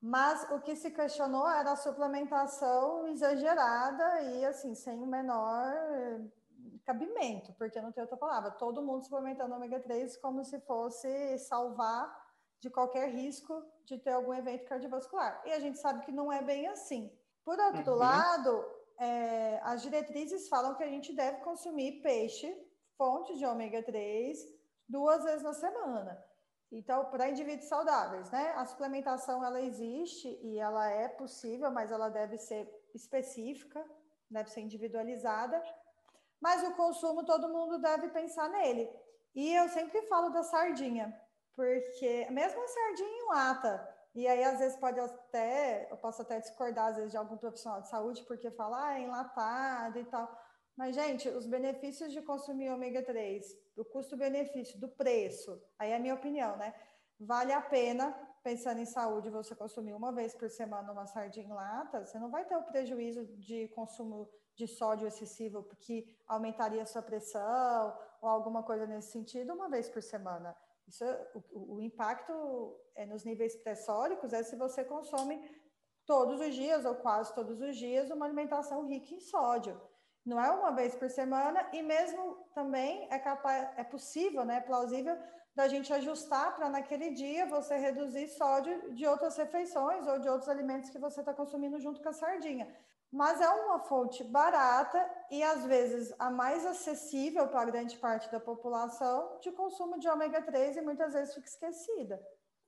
mas 0.00 0.44
o 0.50 0.60
que 0.60 0.74
se 0.74 0.90
questionou 0.90 1.48
era 1.48 1.72
a 1.72 1.76
suplementação 1.76 3.06
exagerada 3.08 4.22
e, 4.22 4.44
assim, 4.44 4.74
sem 4.74 4.98
o 4.98 5.06
menor 5.06 5.72
cabimento, 6.90 7.52
porque 7.54 7.80
não 7.80 7.92
tem 7.92 8.02
outra 8.02 8.16
palavra. 8.16 8.50
Todo 8.50 8.82
mundo 8.82 9.04
suplementando 9.04 9.54
ômega 9.54 9.78
3 9.80 10.16
como 10.16 10.44
se 10.44 10.58
fosse 10.60 11.38
salvar 11.38 12.04
de 12.60 12.68
qualquer 12.68 13.08
risco 13.10 13.64
de 13.86 13.96
ter 13.98 14.10
algum 14.10 14.34
evento 14.34 14.64
cardiovascular. 14.66 15.40
E 15.46 15.52
a 15.52 15.60
gente 15.60 15.78
sabe 15.78 16.04
que 16.04 16.12
não 16.12 16.30
é 16.32 16.42
bem 16.42 16.66
assim. 16.66 17.10
Por 17.44 17.58
outro 17.58 17.92
uhum. 17.92 17.98
lado, 17.98 18.64
é, 18.98 19.60
as 19.62 19.82
diretrizes 19.82 20.48
falam 20.48 20.74
que 20.74 20.82
a 20.82 20.88
gente 20.88 21.14
deve 21.14 21.38
consumir 21.38 22.02
peixe, 22.02 22.48
fonte 22.98 23.36
de 23.38 23.46
ômega 23.46 23.82
3, 23.82 24.38
duas 24.88 25.24
vezes 25.24 25.42
na 25.42 25.54
semana. 25.54 26.22
Então, 26.72 27.06
para 27.06 27.30
indivíduos 27.30 27.68
saudáveis, 27.68 28.30
né? 28.30 28.52
A 28.56 28.64
suplementação 28.64 29.44
ela 29.44 29.60
existe 29.60 30.28
e 30.42 30.58
ela 30.58 30.88
é 30.88 31.08
possível, 31.08 31.70
mas 31.70 31.90
ela 31.90 32.08
deve 32.08 32.36
ser 32.36 32.68
específica, 32.94 33.84
deve 34.30 34.50
ser 34.50 34.60
individualizada. 34.60 35.60
Mas 36.40 36.62
o 36.62 36.74
consumo 36.74 37.24
todo 37.24 37.48
mundo 37.48 37.78
deve 37.78 38.08
pensar 38.08 38.48
nele. 38.48 38.90
E 39.34 39.54
eu 39.54 39.68
sempre 39.68 40.02
falo 40.02 40.30
da 40.30 40.42
sardinha, 40.42 41.14
porque 41.54 42.26
mesmo 42.30 42.62
a 42.62 42.68
sardinha 42.68 43.08
em 43.08 43.28
lata, 43.28 43.96
e 44.14 44.26
aí 44.26 44.42
às 44.42 44.58
vezes 44.58 44.76
pode 44.76 44.98
até, 44.98 45.86
eu 45.90 45.96
posso 45.96 46.22
até 46.22 46.40
discordar 46.40 46.88
às 46.88 46.96
vezes 46.96 47.12
de 47.12 47.16
algum 47.16 47.36
profissional 47.36 47.80
de 47.80 47.88
saúde, 47.88 48.24
porque 48.24 48.50
fala, 48.50 48.88
ah, 48.88 48.98
é 48.98 49.02
enlatado 49.02 49.98
e 49.98 50.04
tal. 50.04 50.28
Mas, 50.76 50.94
gente, 50.94 51.28
os 51.28 51.46
benefícios 51.46 52.10
de 52.12 52.22
consumir 52.22 52.70
ômega 52.70 53.02
3, 53.04 53.46
do 53.76 53.84
custo-benefício, 53.84 54.80
do 54.80 54.88
preço, 54.88 55.62
aí 55.78 55.90
é 55.90 55.96
a 55.96 56.00
minha 56.00 56.14
opinião, 56.14 56.56
né? 56.56 56.74
Vale 57.18 57.52
a 57.52 57.60
pena, 57.60 58.12
pensando 58.42 58.80
em 58.80 58.86
saúde, 58.86 59.28
você 59.28 59.54
consumir 59.54 59.92
uma 59.92 60.10
vez 60.10 60.34
por 60.34 60.48
semana 60.48 60.90
uma 60.90 61.06
sardinha 61.06 61.46
em 61.46 61.52
lata, 61.52 62.04
você 62.04 62.18
não 62.18 62.30
vai 62.30 62.46
ter 62.46 62.56
o 62.56 62.62
prejuízo 62.62 63.26
de 63.36 63.68
consumo 63.68 64.28
de 64.54 64.66
sódio 64.66 65.06
excessivo, 65.06 65.62
porque 65.62 66.06
aumentaria 66.26 66.82
a 66.82 66.86
sua 66.86 67.02
pressão 67.02 67.98
ou 68.20 68.28
alguma 68.28 68.62
coisa 68.62 68.86
nesse 68.86 69.12
sentido 69.12 69.54
uma 69.54 69.68
vez 69.68 69.88
por 69.88 70.02
semana. 70.02 70.56
Isso, 70.86 71.04
o, 71.52 71.76
o 71.76 71.80
impacto 71.80 72.76
é 72.94 73.06
nos 73.06 73.24
níveis 73.24 73.56
pressóricos 73.56 74.32
é 74.32 74.42
se 74.42 74.56
você 74.56 74.84
consome 74.84 75.40
todos 76.04 76.40
os 76.40 76.54
dias 76.54 76.84
ou 76.84 76.94
quase 76.96 77.34
todos 77.34 77.60
os 77.60 77.76
dias 77.76 78.10
uma 78.10 78.26
alimentação 78.26 78.86
rica 78.86 79.14
em 79.14 79.20
sódio. 79.20 79.80
Não 80.24 80.40
é 80.40 80.50
uma 80.50 80.72
vez 80.72 80.94
por 80.94 81.08
semana 81.08 81.68
e 81.72 81.82
mesmo 81.82 82.36
também 82.54 83.08
é 83.10 83.18
capaz, 83.18 83.70
é 83.78 83.84
possível, 83.84 84.44
né, 84.44 84.60
plausível 84.60 85.16
da 85.54 85.66
gente 85.68 85.92
ajustar 85.92 86.54
para 86.56 86.68
naquele 86.68 87.10
dia 87.12 87.46
você 87.46 87.76
reduzir 87.76 88.28
sódio 88.28 88.94
de 88.94 89.06
outras 89.06 89.36
refeições 89.36 90.06
ou 90.06 90.18
de 90.18 90.28
outros 90.28 90.48
alimentos 90.48 90.90
que 90.90 90.98
você 90.98 91.20
está 91.20 91.32
consumindo 91.32 91.78
junto 91.80 92.02
com 92.02 92.08
a 92.08 92.12
sardinha. 92.12 92.66
Mas 93.12 93.40
é 93.40 93.48
uma 93.48 93.80
fonte 93.80 94.22
barata 94.22 95.04
e 95.30 95.42
às 95.42 95.64
vezes 95.64 96.14
a 96.18 96.30
mais 96.30 96.64
acessível 96.64 97.48
para 97.48 97.70
grande 97.70 97.96
parte 97.98 98.30
da 98.30 98.38
população 98.38 99.38
de 99.40 99.50
consumo 99.50 99.98
de 99.98 100.08
ômega 100.08 100.40
3 100.42 100.76
e 100.76 100.80
muitas 100.80 101.12
vezes 101.12 101.34
fica 101.34 101.48
esquecida. 101.48 102.20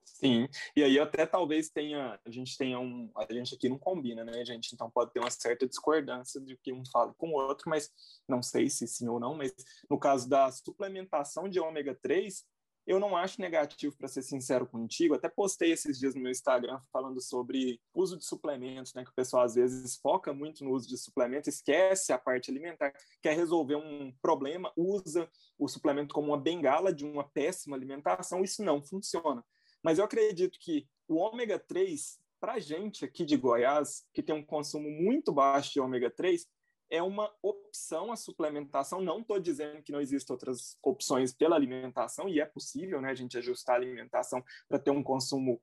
Sim, 0.04 0.48
e 0.76 0.82
aí 0.82 0.98
até 0.98 1.24
talvez 1.26 1.70
tenha, 1.70 2.18
a 2.24 2.30
gente 2.30 2.56
tenha 2.56 2.78
um, 2.78 3.10
a 3.16 3.32
gente 3.32 3.54
aqui 3.54 3.68
não 3.68 3.78
combina, 3.78 4.24
né, 4.24 4.44
gente? 4.44 4.72
Então 4.74 4.90
pode 4.90 5.12
ter 5.12 5.20
uma 5.20 5.30
certa 5.30 5.66
discordância 5.66 6.40
de 6.40 6.56
que 6.56 6.72
um 6.72 6.82
fala 6.92 7.14
com 7.14 7.30
o 7.30 7.34
outro, 7.34 7.70
mas 7.70 7.90
não 8.28 8.42
sei 8.42 8.68
se 8.68 8.86
sim 8.86 9.08
ou 9.08 9.20
não, 9.20 9.34
mas 9.36 9.54
no 9.88 9.98
caso 9.98 10.28
da 10.28 10.50
suplementação 10.50 11.48
de 11.48 11.60
ômega 11.60 11.96
3, 12.02 12.44
eu 12.86 12.98
não 12.98 13.16
acho 13.16 13.40
negativo, 13.40 13.96
para 13.96 14.08
ser 14.08 14.22
sincero 14.22 14.66
contigo. 14.66 15.14
Até 15.14 15.28
postei 15.28 15.72
esses 15.72 15.98
dias 15.98 16.14
no 16.14 16.20
meu 16.20 16.30
Instagram 16.30 16.80
falando 16.92 17.20
sobre 17.20 17.80
uso 17.94 18.18
de 18.18 18.24
suplementos, 18.24 18.92
né? 18.94 19.04
Que 19.04 19.10
o 19.10 19.14
pessoal 19.14 19.44
às 19.44 19.54
vezes 19.54 19.96
foca 19.96 20.32
muito 20.32 20.64
no 20.64 20.72
uso 20.72 20.88
de 20.88 20.96
suplementos, 20.96 21.48
esquece 21.48 22.12
a 22.12 22.18
parte 22.18 22.50
alimentar, 22.50 22.92
quer 23.20 23.36
resolver 23.36 23.76
um 23.76 24.12
problema, 24.20 24.72
usa 24.76 25.28
o 25.58 25.68
suplemento 25.68 26.14
como 26.14 26.28
uma 26.28 26.40
bengala 26.40 26.92
de 26.92 27.04
uma 27.04 27.24
péssima 27.24 27.76
alimentação. 27.76 28.42
Isso 28.42 28.64
não 28.64 28.82
funciona. 28.82 29.44
Mas 29.82 29.98
eu 29.98 30.04
acredito 30.04 30.58
que 30.60 30.86
o 31.08 31.16
ômega 31.16 31.58
3, 31.58 32.18
para 32.40 32.58
gente 32.58 33.04
aqui 33.04 33.24
de 33.24 33.36
Goiás, 33.36 34.04
que 34.12 34.22
tem 34.22 34.34
um 34.34 34.44
consumo 34.44 34.90
muito 34.90 35.32
baixo 35.32 35.72
de 35.72 35.80
ômega 35.80 36.10
3, 36.10 36.46
é 36.92 37.02
uma 37.02 37.32
opção 37.42 38.12
a 38.12 38.16
suplementação. 38.16 39.00
Não 39.00 39.20
estou 39.20 39.40
dizendo 39.40 39.82
que 39.82 39.90
não 39.90 40.00
existem 40.00 40.34
outras 40.34 40.76
opções 40.82 41.32
pela 41.32 41.56
alimentação, 41.56 42.28
e 42.28 42.38
é 42.38 42.44
possível 42.44 43.00
né, 43.00 43.08
a 43.08 43.14
gente 43.14 43.38
ajustar 43.38 43.76
a 43.76 43.78
alimentação 43.78 44.44
para 44.68 44.78
ter 44.78 44.90
um 44.90 45.02
consumo 45.02 45.58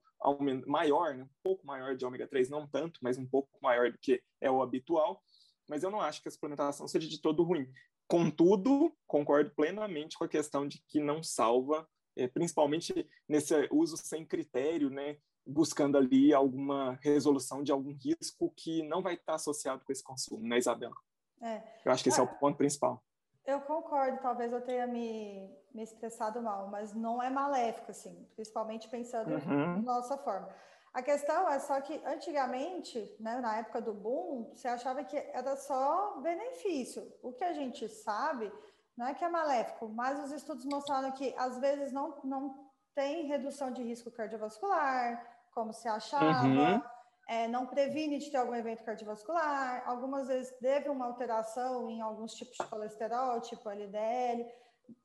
maior, 0.65 1.15
né, 1.15 1.23
um 1.23 1.29
pouco 1.43 1.67
maior 1.67 1.95
de 1.95 2.03
ômega 2.03 2.27
3, 2.27 2.49
não 2.49 2.67
tanto, 2.67 2.99
mas 3.03 3.19
um 3.19 3.27
pouco 3.27 3.47
maior 3.61 3.91
do 3.91 3.97
que 3.99 4.23
é 4.41 4.49
o 4.49 4.63
habitual. 4.63 5.21
Mas 5.69 5.83
eu 5.83 5.91
não 5.91 6.01
acho 6.01 6.19
que 6.19 6.27
a 6.27 6.31
suplementação 6.31 6.87
seja 6.87 7.07
de 7.07 7.21
todo 7.21 7.43
ruim. 7.43 7.71
Contudo, 8.07 8.91
concordo 9.05 9.51
plenamente 9.51 10.17
com 10.17 10.23
a 10.23 10.27
questão 10.27 10.67
de 10.67 10.83
que 10.87 10.99
não 10.99 11.21
salva 11.21 11.87
é, 12.15 12.27
principalmente 12.27 13.07
nesse 13.27 13.53
uso 13.71 13.95
sem 13.97 14.25
critério, 14.25 14.89
né, 14.89 15.17
buscando 15.45 15.95
ali 15.95 16.33
alguma 16.33 16.97
resolução 17.03 17.63
de 17.63 17.71
algum 17.71 17.93
risco 17.93 18.51
que 18.57 18.81
não 18.81 19.03
vai 19.03 19.13
estar 19.13 19.35
associado 19.35 19.85
com 19.85 19.91
esse 19.91 20.03
consumo, 20.03 20.47
né, 20.47 20.57
Isabela? 20.57 20.95
É. 21.41 21.61
Eu 21.85 21.91
acho 21.91 22.03
que 22.03 22.09
esse 22.09 22.19
é 22.19 22.23
o 22.23 22.25
ah, 22.25 22.35
ponto 22.35 22.57
principal. 22.57 23.01
Eu 23.45 23.61
concordo, 23.61 24.19
talvez 24.21 24.51
eu 24.51 24.61
tenha 24.61 24.85
me, 24.85 25.49
me 25.73 25.83
expressado 25.83 26.41
mal, 26.41 26.67
mas 26.67 26.93
não 26.93 27.21
é 27.21 27.29
maléfico, 27.29 27.91
assim, 27.91 28.27
principalmente 28.35 28.87
pensando 28.89 29.31
uhum. 29.31 29.81
na 29.81 29.93
nossa 29.93 30.17
forma. 30.17 30.49
A 30.93 31.01
questão 31.01 31.47
é 31.49 31.59
só 31.59 31.79
que 31.81 32.01
antigamente, 32.05 33.15
né, 33.19 33.39
na 33.39 33.57
época 33.57 33.81
do 33.81 33.93
boom, 33.93 34.51
você 34.53 34.67
achava 34.67 35.03
que 35.03 35.15
era 35.17 35.55
só 35.55 36.19
benefício. 36.19 37.11
O 37.21 37.31
que 37.31 37.43
a 37.43 37.53
gente 37.53 37.87
sabe 37.87 38.51
não 38.97 39.07
é 39.07 39.13
que 39.13 39.23
é 39.23 39.29
maléfico, 39.29 39.87
mas 39.87 40.19
os 40.23 40.31
estudos 40.31 40.65
mostraram 40.65 41.11
que 41.11 41.33
às 41.37 41.57
vezes 41.59 41.91
não, 41.91 42.19
não 42.23 42.69
tem 42.93 43.27
redução 43.27 43.71
de 43.71 43.83
risco 43.83 44.11
cardiovascular, 44.11 45.25
como 45.53 45.71
se 45.71 45.87
achava, 45.87 46.47
uhum. 46.47 46.81
É, 47.29 47.47
não 47.47 47.67
previne 47.67 48.17
de 48.17 48.31
ter 48.31 48.37
algum 48.37 48.55
evento 48.55 48.83
cardiovascular, 48.83 49.87
algumas 49.87 50.27
vezes 50.27 50.51
teve 50.57 50.89
uma 50.89 51.05
alteração 51.05 51.87
em 51.87 52.01
alguns 52.01 52.33
tipos 52.33 52.57
de 52.57 52.65
colesterol, 52.67 53.39
tipo 53.39 53.69
LDL. 53.69 54.51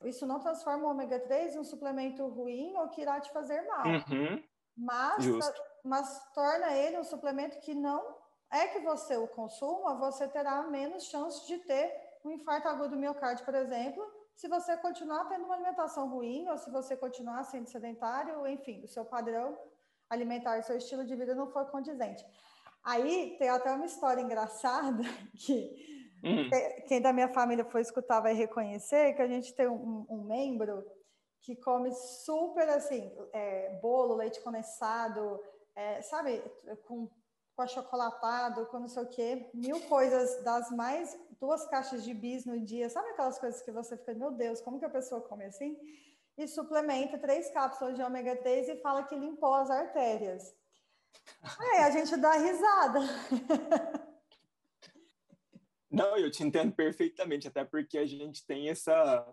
Isso 0.02 0.26
não 0.26 0.40
transforma 0.40 0.86
o 0.86 0.90
ômega 0.90 1.20
3 1.20 1.54
em 1.54 1.58
um 1.58 1.64
suplemento 1.64 2.26
ruim 2.26 2.74
ou 2.78 2.88
que 2.88 3.02
irá 3.02 3.20
te 3.20 3.30
fazer 3.30 3.60
mal. 3.66 3.84
Uhum. 3.86 4.42
Mas, 4.74 5.22
mas 5.84 6.32
torna 6.32 6.72
ele 6.72 6.98
um 6.98 7.04
suplemento 7.04 7.60
que 7.60 7.74
não 7.74 8.02
é 8.50 8.68
que 8.68 8.80
você 8.80 9.18
o 9.18 9.28
consuma, 9.28 9.94
você 9.94 10.26
terá 10.26 10.62
menos 10.62 11.04
chance 11.04 11.46
de 11.46 11.58
ter 11.58 11.92
um 12.24 12.30
infarto 12.30 12.68
agudo 12.68 12.90
do 12.90 12.96
miocárdio, 12.96 13.44
por 13.44 13.54
exemplo, 13.54 14.02
se 14.34 14.48
você 14.48 14.78
continuar 14.78 15.26
tendo 15.26 15.44
uma 15.44 15.56
alimentação 15.56 16.08
ruim 16.08 16.48
ou 16.48 16.56
se 16.56 16.70
você 16.70 16.96
continuar 16.96 17.44
sendo 17.44 17.68
sedentário, 17.68 18.46
enfim, 18.46 18.82
o 18.82 18.88
seu 18.88 19.04
padrão 19.04 19.58
alimentar, 20.14 20.58
o 20.58 20.62
seu 20.62 20.76
estilo 20.76 21.04
de 21.04 21.14
vida 21.14 21.34
não 21.34 21.50
for 21.50 21.66
condizente. 21.70 22.24
Aí 22.82 23.36
tem 23.38 23.48
até 23.48 23.72
uma 23.72 23.86
história 23.86 24.20
engraçada 24.20 25.02
que 25.36 26.10
uhum. 26.22 26.50
quem 26.86 27.00
da 27.00 27.12
minha 27.12 27.28
família 27.28 27.64
for 27.64 27.80
escutar 27.80 28.20
vai 28.20 28.34
reconhecer 28.34 29.14
que 29.14 29.22
a 29.22 29.28
gente 29.28 29.54
tem 29.54 29.68
um, 29.68 30.06
um 30.08 30.24
membro 30.24 30.84
que 31.40 31.56
come 31.56 31.92
super 31.92 32.68
assim, 32.70 33.12
é, 33.32 33.78
bolo, 33.82 34.14
leite 34.14 34.40
condensado, 34.40 35.38
é, 35.76 36.00
sabe, 36.00 36.42
com 36.86 37.10
com 37.56 37.62
achocolatado, 37.62 38.66
com 38.66 38.80
não 38.80 38.88
sei 38.88 39.02
o 39.02 39.08
quê, 39.08 39.50
mil 39.54 39.80
coisas 39.82 40.42
das 40.42 40.70
mais 40.70 41.16
duas 41.40 41.64
caixas 41.68 42.02
de 42.02 42.12
bis 42.12 42.44
no 42.44 42.58
dia, 42.60 42.90
sabe 42.90 43.10
aquelas 43.10 43.38
coisas 43.38 43.62
que 43.62 43.70
você 43.70 43.96
fica, 43.96 44.14
meu 44.14 44.32
Deus, 44.32 44.60
como 44.60 44.78
que 44.78 44.84
a 44.84 44.90
pessoa 44.90 45.20
come 45.20 45.44
assim? 45.44 45.76
E 46.36 46.48
suplementa 46.48 47.18
três 47.18 47.50
cápsulas 47.50 47.94
de 47.94 48.02
ômega 48.02 48.36
3 48.36 48.68
e 48.68 48.76
fala 48.80 49.04
que 49.04 49.14
limpou 49.14 49.54
as 49.54 49.70
artérias. 49.70 50.54
Aí 51.58 51.78
a 51.78 51.90
gente 51.90 52.16
dá 52.16 52.32
risada. 52.32 53.00
Não, 55.88 56.16
eu 56.16 56.28
te 56.28 56.42
entendo 56.42 56.72
perfeitamente, 56.72 57.46
até 57.46 57.64
porque 57.64 57.96
a 57.98 58.04
gente 58.04 58.44
tem 58.44 58.68
essa, 58.68 59.32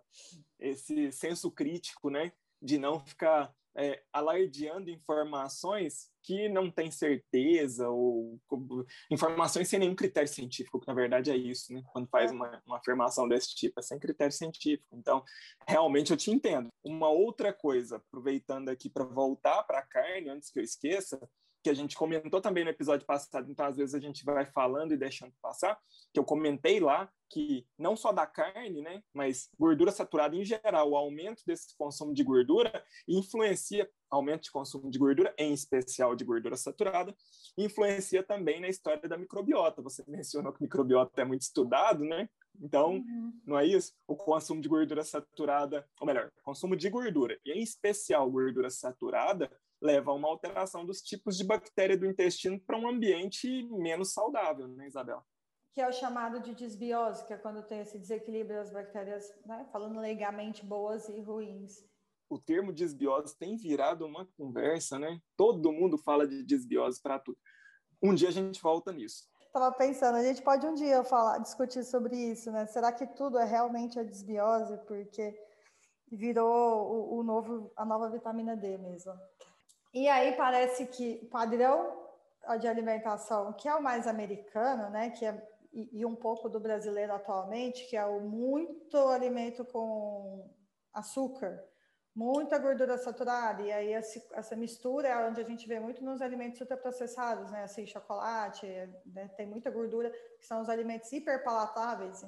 esse 0.60 1.12
senso 1.12 1.50
crítico, 1.50 2.12
né? 2.12 2.32
De 2.62 2.78
não 2.78 3.00
ficar 3.00 3.52
é, 3.74 4.04
alardeando 4.14 4.92
informações 4.92 6.11
que 6.24 6.48
não 6.50 6.70
tem 6.70 6.92
certeza 6.92 7.90
ou 7.90 8.40
informações 9.10 9.68
sem 9.68 9.80
nenhum 9.80 9.96
critério 9.96 10.30
científico, 10.30 10.80
que 10.80 10.88
na 10.88 10.94
verdade 10.94 11.32
é 11.32 11.36
isso, 11.36 11.74
né? 11.74 11.82
Quando 11.92 12.08
faz 12.08 12.32
é. 12.32 12.34
uma, 12.34 12.62
uma 12.66 12.78
afirmação 12.78 13.28
desse 13.28 13.56
tipo, 13.56 13.80
é 13.80 13.84
sem 13.84 14.00
critério 14.00 14.34
científico. 14.34 14.96
Então, 14.96 15.24
realmente 15.68 16.12
eu 16.12 16.18
te 16.18 16.32
entendo. 16.32 16.70
Uma 16.84 17.10
outra 17.10 17.52
coisa, 17.52 17.98
aproveitando 17.98 18.70
aqui 18.70 18.90
para 18.90 19.04
voltar 19.04 19.64
para 19.64 19.80
a 19.80 19.86
carne, 19.86 20.30
antes 20.30 20.50
que 20.50 20.60
eu 20.60 20.64
esqueça, 20.64 21.20
que 21.64 21.70
a 21.70 21.74
gente 21.74 21.96
comentou 21.96 22.42
também 22.42 22.64
no 22.64 22.70
episódio 22.70 23.06
passado, 23.06 23.50
então 23.50 23.66
às 23.66 23.78
vezes 23.78 23.94
a 23.96 24.00
gente 24.00 24.24
vai 24.26 24.46
falando 24.46 24.94
e 24.94 24.98
deixando 24.98 25.34
passar, 25.42 25.80
que 26.14 26.20
eu 26.20 26.24
comentei 26.24 26.80
lá 26.80 27.10
que 27.30 27.66
não 27.78 27.96
só 27.96 28.12
da 28.12 28.26
carne, 28.26 28.82
né, 28.82 29.02
mas 29.14 29.50
gordura 29.58 29.92
saturada 29.92 30.36
em 30.36 30.44
geral, 30.44 30.92
o 30.92 30.98
aumento 30.98 31.44
desse 31.46 31.76
consumo 31.78 32.14
de 32.14 32.24
gordura 32.24 32.84
influencia 33.08 33.90
aumento 34.12 34.44
de 34.44 34.52
consumo 34.52 34.92
de 34.92 35.00
gordura, 35.00 35.34
em 35.38 35.54
especial 35.54 36.16
de 36.16 36.26
gordura 36.26 36.58
saturada, 36.58 37.16
influencia 37.58 38.22
também 38.22 38.60
na 38.60 38.68
história 38.68 39.08
da 39.08 39.18
microbiota. 39.18 39.82
Você 39.82 40.04
mencionou 40.06 40.52
que 40.52 40.62
microbiota 40.62 41.22
é 41.22 41.26
muito 41.26 41.44
estudado, 41.44 42.04
né? 42.04 42.30
Então, 42.60 42.96
uhum. 42.96 43.34
não 43.46 43.58
é 43.58 43.66
isso? 43.66 43.94
O 44.06 44.16
consumo 44.16 44.62
de 44.62 44.68
gordura 44.68 45.04
saturada, 45.04 45.88
ou 46.00 46.06
melhor, 46.06 46.30
consumo 46.44 46.76
de 46.76 46.90
gordura, 46.90 47.40
e 47.46 47.52
em 47.52 47.62
especial 47.62 48.30
gordura 48.30 48.70
saturada, 48.70 49.50
leva 49.82 50.12
a 50.12 50.14
uma 50.14 50.28
alteração 50.28 50.86
dos 50.86 51.02
tipos 51.02 51.36
de 51.36 51.44
bactéria 51.44 51.98
do 51.98 52.06
intestino 52.06 52.60
para 52.60 52.78
um 52.78 52.88
ambiente 52.88 53.68
menos 53.72 54.14
saudável, 54.14 54.68
né, 54.68 54.88
Isabel? 54.88 55.24
Que 55.74 55.82
é 55.82 55.88
o 55.88 55.94
chamado 55.94 56.42
de 56.42 56.54
desbiose, 56.54 57.26
que 57.26 57.34
é 57.34 57.38
quando 57.38 57.64
tem 57.64 57.80
esse 57.80 57.98
desequilíbrio 57.98 58.58
das 58.58 58.72
bactérias, 58.72 59.26
né, 59.46 59.68
falando 59.72 60.00
legalmente 60.00 60.66
boas 60.66 61.08
e 61.10 61.20
ruins. 61.22 61.84
O 62.30 62.38
termo 62.38 62.72
desbiose 62.72 63.38
tem 63.38 63.58
virado 63.58 64.06
uma 64.06 64.26
conversa, 64.38 64.98
né? 64.98 65.20
Todo 65.36 65.72
mundo 65.72 65.98
fala 65.98 66.26
de 66.28 66.44
desbiose 66.44 67.02
para 67.02 67.20
tudo. 67.20 67.38
Um 68.02 68.14
dia 68.14 68.30
a 68.30 68.32
gente 68.32 68.62
volta 68.62 68.92
nisso. 68.94 69.30
Estava 69.48 69.70
pensando, 69.76 70.16
a 70.16 70.24
gente 70.24 70.42
pode 70.42 70.66
um 70.66 70.74
dia 70.74 71.04
falar, 71.04 71.40
discutir 71.40 71.84
sobre 71.84 72.16
isso, 72.16 72.50
né? 72.52 72.66
Será 72.68 72.92
que 72.94 73.06
tudo 73.06 73.38
é 73.38 73.44
realmente 73.44 74.00
a 74.00 74.04
desbiose? 74.04 74.78
Porque 74.88 75.38
virou 76.10 76.90
o, 76.90 77.20
o 77.20 77.24
novo, 77.24 77.72
a 77.76 77.86
nova 77.86 78.10
vitamina 78.10 78.56
D 78.56 78.78
mesmo. 78.78 79.14
E 79.94 80.08
aí 80.08 80.36
parece 80.36 80.86
que 80.88 81.20
o 81.24 81.28
padrão 81.28 82.02
de 82.60 82.68
alimentação, 82.68 83.54
que 83.54 83.68
é 83.68 83.76
o 83.76 83.84
mais 83.84 84.08
americano, 84.08 84.90
né, 84.90 85.10
que 85.12 85.26
é, 85.26 85.48
e, 85.74 86.00
e, 86.00 86.06
um 86.06 86.16
pouco 86.16 86.50
do 86.50 86.60
brasileiro 86.60 87.14
atualmente, 87.14 87.88
que 87.88 87.96
é 87.96 88.06
o 88.06 88.20
muito 88.20 88.98
alimento 89.10 89.64
com 89.66 90.50
açúcar, 90.94 91.64
muita 92.14 92.58
gordura 92.58 92.98
saturada, 92.98 93.62
e 93.62 93.72
aí 93.72 93.94
essa, 93.94 94.22
essa 94.34 94.56
mistura 94.56 95.08
é 95.08 95.28
onde 95.28 95.40
a 95.40 95.46
gente 95.46 95.68
vê 95.68 95.80
muito 95.80 96.04
nos 96.04 96.22
alimentos 96.22 96.60
ultraprocessados, 96.60 97.52
né, 97.52 97.64
assim, 97.64 97.86
chocolate, 97.86 98.66
né, 99.06 99.30
tem 99.38 99.46
muita 99.46 99.70
gordura, 99.70 100.10
que 100.40 100.46
são 100.46 100.62
os 100.62 100.70
alimentos 100.70 101.12
hiperpalatáveis. 101.12 102.24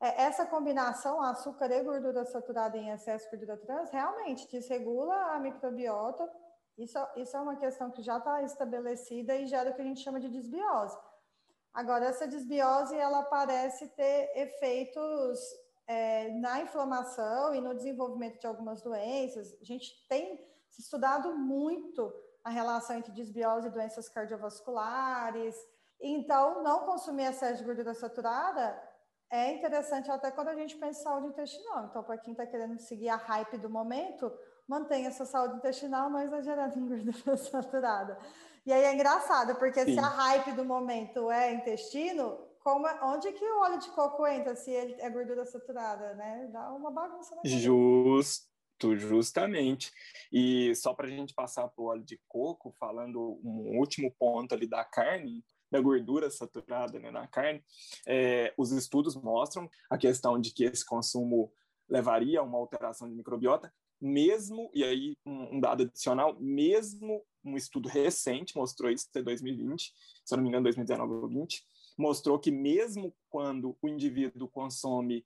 É, 0.00 0.22
essa 0.24 0.44
combinação, 0.44 1.22
açúcar 1.22 1.70
e 1.70 1.82
gordura 1.82 2.24
saturada 2.24 2.76
em 2.76 2.90
excesso 2.90 3.30
gordura 3.30 3.56
trans, 3.56 3.90
realmente 3.90 4.50
desregula 4.50 5.14
a 5.34 5.38
microbiota, 5.38 6.28
isso, 6.78 6.98
isso 7.16 7.36
é 7.36 7.40
uma 7.40 7.56
questão 7.56 7.90
que 7.90 8.02
já 8.02 8.18
está 8.18 8.42
estabelecida 8.42 9.34
e 9.36 9.46
gera 9.46 9.70
o 9.70 9.74
que 9.74 9.82
a 9.82 9.84
gente 9.84 10.00
chama 10.00 10.20
de 10.20 10.28
desbiose. 10.28 10.96
Agora, 11.72 12.06
essa 12.06 12.26
desbiose, 12.26 12.96
ela 12.96 13.22
parece 13.22 13.88
ter 13.88 14.30
efeitos 14.36 15.40
é, 15.86 16.30
na 16.32 16.60
inflamação 16.60 17.54
e 17.54 17.60
no 17.60 17.74
desenvolvimento 17.74 18.40
de 18.40 18.46
algumas 18.46 18.82
doenças. 18.82 19.54
A 19.60 19.64
gente 19.64 20.06
tem 20.08 20.38
estudado 20.78 21.34
muito 21.34 22.12
a 22.44 22.50
relação 22.50 22.96
entre 22.96 23.12
desbiose 23.12 23.68
e 23.68 23.70
doenças 23.70 24.08
cardiovasculares. 24.08 25.56
Então, 26.00 26.62
não 26.62 26.84
consumir 26.84 27.24
excesso 27.24 27.58
de 27.58 27.64
gordura 27.64 27.94
saturada 27.94 28.80
é 29.30 29.52
interessante 29.52 30.10
até 30.10 30.30
quando 30.30 30.48
a 30.48 30.54
gente 30.54 30.76
pensa 30.76 31.00
em 31.00 31.02
saúde 31.04 31.28
intestinal. 31.28 31.86
Então, 31.86 32.02
para 32.02 32.18
quem 32.18 32.32
está 32.32 32.46
querendo 32.46 32.78
seguir 32.78 33.08
a 33.08 33.16
hype 33.16 33.56
do 33.56 33.70
momento, 33.70 34.30
mantenha 34.68 35.12
sua 35.12 35.26
saúde 35.26 35.56
intestinal 35.56 36.10
não 36.10 36.20
exagerando 36.20 36.78
em 36.78 36.86
gordura 36.86 37.36
saturada. 37.36 38.18
E 38.64 38.72
aí 38.72 38.84
é 38.84 38.94
engraçado, 38.94 39.56
porque 39.56 39.84
Sim. 39.84 39.94
se 39.94 39.98
a 39.98 40.08
hype 40.08 40.52
do 40.52 40.64
momento 40.64 41.30
é 41.30 41.52
intestino, 41.52 42.38
como, 42.62 42.86
é, 42.86 42.98
onde 43.04 43.32
que 43.32 43.44
o 43.44 43.60
óleo 43.60 43.78
de 43.78 43.90
coco 43.90 44.26
entra 44.26 44.54
se 44.54 44.70
ele 44.70 44.94
é 45.00 45.10
gordura 45.10 45.44
saturada, 45.44 46.14
né? 46.14 46.48
Dá 46.52 46.72
uma 46.72 46.90
bagunça. 46.90 47.34
Na 47.34 47.42
Justo, 47.44 48.46
justamente. 48.96 49.92
E 50.32 50.74
só 50.76 50.94
para 50.94 51.08
a 51.08 51.10
gente 51.10 51.34
passar 51.34 51.66
para 51.68 51.82
o 51.82 51.86
óleo 51.86 52.04
de 52.04 52.20
coco, 52.28 52.72
falando 52.78 53.40
um 53.42 53.78
último 53.78 54.14
ponto 54.16 54.54
ali 54.54 54.66
da 54.66 54.84
carne, 54.84 55.44
da 55.70 55.80
gordura 55.80 56.30
saturada 56.30 57.00
né, 57.00 57.10
na 57.10 57.26
carne, 57.26 57.64
é, 58.06 58.52
os 58.56 58.70
estudos 58.70 59.16
mostram 59.16 59.68
a 59.90 59.98
questão 59.98 60.38
de 60.40 60.52
que 60.52 60.64
esse 60.64 60.84
consumo 60.84 61.50
levaria 61.88 62.40
a 62.40 62.42
uma 62.42 62.58
alteração 62.58 63.08
de 63.08 63.14
microbiota, 63.14 63.72
mesmo, 64.02 64.68
e 64.74 64.82
aí 64.82 65.16
um, 65.24 65.56
um, 65.56 65.60
dado 65.60 65.84
adicional, 65.84 66.36
mesmo 66.40 67.24
um 67.44 67.56
estudo 67.56 67.88
recente 67.88 68.56
mostrou 68.56 68.90
isso, 68.90 69.08
de 69.14 69.22
2020, 69.22 69.92
se 70.24 70.34
eu 70.34 70.36
não 70.36 70.42
me 70.42 70.48
engano, 70.48 70.64
2019 70.64 71.12
ou 71.14 71.28
20, 71.28 71.64
mostrou 71.96 72.38
que 72.38 72.50
mesmo 72.50 73.14
quando 73.30 73.76
o 73.80 73.88
indivíduo 73.88 74.48
consome 74.48 75.24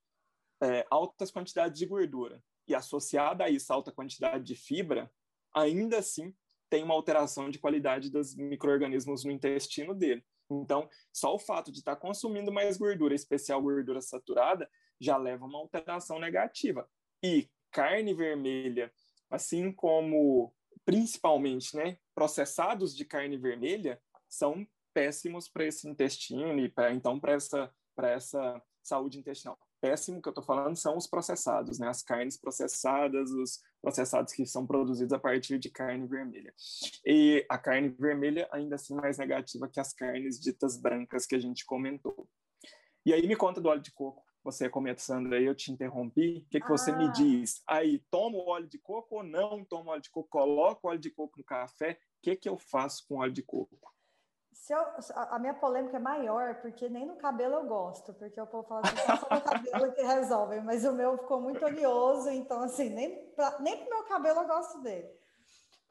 é, 0.62 0.86
altas 0.90 1.30
quantidades 1.30 1.78
de 1.78 1.86
gordura 1.86 2.42
e 2.68 2.74
associada 2.74 3.44
a 3.44 3.50
isso 3.50 3.72
alta 3.72 3.92
quantidade 3.92 4.44
de 4.44 4.54
fibra, 4.54 5.10
ainda 5.54 5.98
assim 5.98 6.34
tem 6.68 6.82
uma 6.82 6.94
alteração 6.94 7.48
de 7.48 7.58
qualidade 7.58 8.10
dos 8.10 8.34
micro-organismos 8.34 9.24
no 9.24 9.30
intestino 9.30 9.94
dele. 9.94 10.24
Então, 10.50 10.88
só 11.12 11.34
o 11.34 11.38
fato 11.38 11.72
de 11.72 11.78
estar 11.78 11.96
consumindo 11.96 12.52
mais 12.52 12.76
gordura, 12.76 13.14
especial 13.14 13.62
gordura 13.62 14.00
saturada, 14.00 14.68
já 15.00 15.16
leva 15.16 15.44
a 15.44 15.48
uma 15.48 15.58
alteração 15.58 16.18
negativa. 16.18 16.88
E 17.22 17.48
carne 17.76 18.14
vermelha, 18.14 18.90
assim 19.30 19.70
como 19.70 20.50
principalmente, 20.82 21.76
né, 21.76 21.98
processados 22.14 22.96
de 22.96 23.04
carne 23.04 23.36
vermelha, 23.36 24.00
são 24.30 24.66
péssimos 24.94 25.46
para 25.46 25.66
esse 25.66 25.86
intestino 25.86 26.58
e 26.58 26.70
pra, 26.70 26.90
então 26.90 27.20
para 27.20 27.32
essa 27.32 27.70
para 27.94 28.10
essa 28.10 28.62
saúde 28.82 29.18
intestinal. 29.18 29.58
Péssimo 29.80 30.20
que 30.20 30.28
eu 30.28 30.30
estou 30.30 30.44
falando 30.44 30.76
são 30.76 30.96
os 30.96 31.06
processados, 31.06 31.78
né? 31.78 31.88
As 31.88 32.02
carnes 32.02 32.36
processadas, 32.36 33.30
os 33.30 33.60
processados 33.80 34.34
que 34.34 34.44
são 34.44 34.66
produzidos 34.66 35.14
a 35.14 35.18
partir 35.18 35.58
de 35.58 35.70
carne 35.70 36.06
vermelha. 36.06 36.52
E 37.04 37.44
a 37.48 37.56
carne 37.56 37.88
vermelha 37.88 38.48
ainda 38.52 38.74
assim 38.74 38.94
mais 38.94 39.16
negativa 39.16 39.68
que 39.68 39.80
as 39.80 39.94
carnes 39.94 40.38
ditas 40.38 40.78
brancas 40.78 41.26
que 41.26 41.34
a 41.34 41.38
gente 41.38 41.64
comentou. 41.64 42.28
E 43.04 43.14
aí 43.14 43.26
me 43.26 43.36
conta 43.36 43.60
do 43.60 43.68
óleo 43.68 43.82
de 43.82 43.92
coco 43.92 44.25
você 44.46 44.68
começando 44.68 45.32
aí, 45.32 45.44
eu 45.44 45.54
te 45.54 45.72
interrompi. 45.72 46.44
O 46.46 46.50
que, 46.50 46.60
que 46.60 46.66
ah. 46.66 46.68
você 46.68 46.92
me 46.92 47.06
ah. 47.06 47.12
diz? 47.12 47.62
Aí, 47.66 47.98
tomo 48.10 48.48
óleo 48.48 48.68
de 48.68 48.78
coco 48.78 49.16
ou 49.16 49.22
não 49.24 49.64
tomo 49.64 49.90
óleo 49.90 50.00
de 50.00 50.10
coco? 50.10 50.28
Coloco 50.28 50.88
óleo 50.88 51.00
de 51.00 51.10
coco 51.10 51.38
no 51.38 51.44
café? 51.44 51.92
O 51.92 52.22
que, 52.22 52.36
que 52.36 52.48
eu 52.48 52.56
faço 52.56 53.04
com 53.08 53.18
óleo 53.18 53.32
de 53.32 53.42
coco? 53.42 53.76
Se 54.52 54.72
eu, 54.72 54.80
a 55.14 55.38
minha 55.38 55.54
polêmica 55.54 55.96
é 55.96 56.00
maior, 56.00 56.60
porque 56.62 56.88
nem 56.88 57.06
no 57.06 57.16
cabelo 57.16 57.54
eu 57.54 57.66
gosto, 57.66 58.14
porque 58.14 58.40
o 58.40 58.46
povo 58.46 58.66
fala 58.66 58.82
assim, 58.84 58.96
só 59.20 59.34
no 59.34 59.42
cabelo 59.42 59.92
que 59.92 60.02
resolve, 60.02 60.60
mas 60.60 60.84
o 60.84 60.92
meu 60.92 61.18
ficou 61.18 61.40
muito 61.40 61.64
oleoso, 61.64 62.30
então 62.30 62.62
assim, 62.62 62.88
nem, 62.88 63.26
pra, 63.32 63.58
nem 63.60 63.76
pro 63.76 63.90
meu 63.90 64.04
cabelo 64.04 64.40
eu 64.40 64.46
gosto 64.46 64.80
dele. 64.80 65.08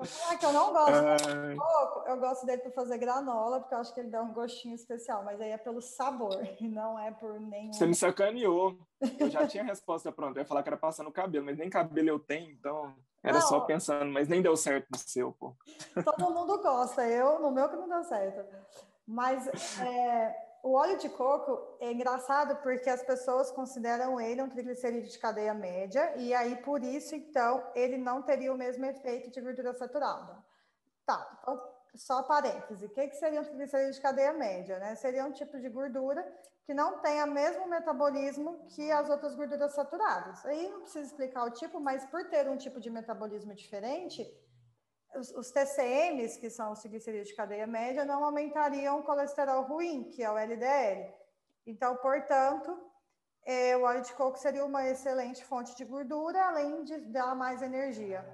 Falar 0.03 0.37
que 0.37 0.45
eu 0.45 0.51
não 0.51 0.73
gosto 0.73 1.25
dele 1.25 1.55
pouco, 1.55 2.09
eu 2.09 2.17
gosto 2.19 2.45
dele 2.45 2.61
para 2.61 2.71
fazer 2.71 2.97
granola, 2.97 3.61
porque 3.61 3.73
eu 3.73 3.79
acho 3.79 3.93
que 3.93 3.99
ele 4.01 4.09
dá 4.09 4.21
um 4.21 4.33
gostinho 4.33 4.75
especial, 4.75 5.23
mas 5.23 5.39
aí 5.39 5.51
é 5.51 5.57
pelo 5.57 5.81
sabor, 5.81 6.37
e 6.59 6.67
não 6.67 6.99
é 6.99 7.11
por 7.11 7.39
nenhum. 7.39 7.71
Você 7.71 7.85
me 7.85 7.95
sacaneou. 7.95 8.77
Eu 9.17 9.29
já 9.29 9.47
tinha 9.47 9.63
a 9.63 9.65
resposta 9.65 10.11
pronta. 10.11 10.39
Eu 10.39 10.43
ia 10.43 10.47
falar 10.47 10.63
que 10.63 10.69
era 10.69 10.77
passar 10.77 11.03
no 11.03 11.13
cabelo, 11.13 11.45
mas 11.45 11.57
nem 11.57 11.69
cabelo 11.69 12.09
eu 12.09 12.19
tenho, 12.19 12.51
então 12.51 12.93
era 13.23 13.39
não, 13.39 13.47
só 13.47 13.61
pensando, 13.61 14.11
mas 14.11 14.27
nem 14.27 14.41
deu 14.41 14.57
certo 14.57 14.87
no 14.91 14.97
seu, 14.97 15.31
pô. 15.31 15.55
Todo 16.03 16.29
mundo 16.29 16.61
gosta, 16.61 17.07
eu 17.07 17.39
no 17.39 17.51
meu 17.51 17.69
que 17.69 17.77
não 17.77 17.87
deu 17.87 18.03
certo. 18.03 18.45
Mas 19.07 19.47
é, 19.79 20.44
o 20.65 20.73
óleo 20.73 20.97
de 20.97 21.07
coco 21.09 21.77
é 21.79 21.91
engraçado 21.91 22.55
porque 22.63 22.89
as 22.89 23.03
pessoas 23.03 23.51
consideram 23.51 24.19
ele 24.19 24.41
um 24.41 24.49
triglicerídeo 24.49 25.11
de 25.11 25.19
cadeia 25.19 25.53
média, 25.53 26.15
e 26.17 26.33
aí 26.33 26.55
por 26.55 26.83
isso, 26.83 27.13
então, 27.15 27.63
ele 27.75 27.99
não 27.99 28.23
teria 28.23 28.51
o 28.51 28.57
mesmo 28.57 28.83
efeito 28.83 29.29
de 29.29 29.39
gordura 29.39 29.75
saturada. 29.75 30.43
Tá, 31.05 31.37
então, 31.39 31.61
só 31.93 32.23
parêntese, 32.23 32.83
o 32.83 32.89
que, 32.89 33.07
que 33.09 33.15
seria 33.15 33.41
um 33.41 33.43
triglicerídeo 33.43 33.93
de 33.93 34.01
cadeia 34.01 34.33
média? 34.33 34.79
Né? 34.79 34.95
Seria 34.95 35.23
um 35.23 35.31
tipo 35.31 35.59
de 35.59 35.69
gordura 35.69 36.25
que 36.65 36.73
não 36.73 36.97
tem 36.97 37.23
o 37.23 37.27
mesmo 37.27 37.67
metabolismo 37.67 38.65
que 38.69 38.91
as 38.91 39.07
outras 39.07 39.35
gorduras 39.35 39.71
saturadas. 39.75 40.43
Aí 40.47 40.67
não 40.67 40.81
precisa 40.81 41.05
explicar 41.05 41.43
o 41.43 41.51
tipo, 41.51 41.79
mas 41.79 42.03
por 42.07 42.27
ter 42.27 42.49
um 42.49 42.57
tipo 42.57 42.79
de 42.79 42.89
metabolismo 42.89 43.53
diferente, 43.53 44.27
os, 45.17 45.31
os 45.31 45.51
TCMs, 45.51 46.39
que 46.39 46.49
são 46.49 46.71
os 46.71 46.79
triglicerídeos 46.79 47.29
de 47.29 47.35
cadeia 47.35 47.67
média, 47.67 48.05
não 48.05 48.23
aumentariam 48.23 48.99
o 48.99 49.03
colesterol 49.03 49.63
ruim, 49.63 50.09
que 50.11 50.23
é 50.23 50.31
o 50.31 50.37
LDL. 50.37 51.13
Então, 51.65 51.95
portanto, 51.97 52.77
é, 53.45 53.75
o 53.77 53.83
óleo 53.83 54.01
de 54.01 54.13
coco 54.13 54.37
seria 54.37 54.65
uma 54.65 54.87
excelente 54.87 55.43
fonte 55.43 55.75
de 55.75 55.85
gordura, 55.85 56.41
além 56.47 56.83
de 56.83 56.97
dar 57.11 57.35
mais 57.35 57.61
energia. 57.61 58.25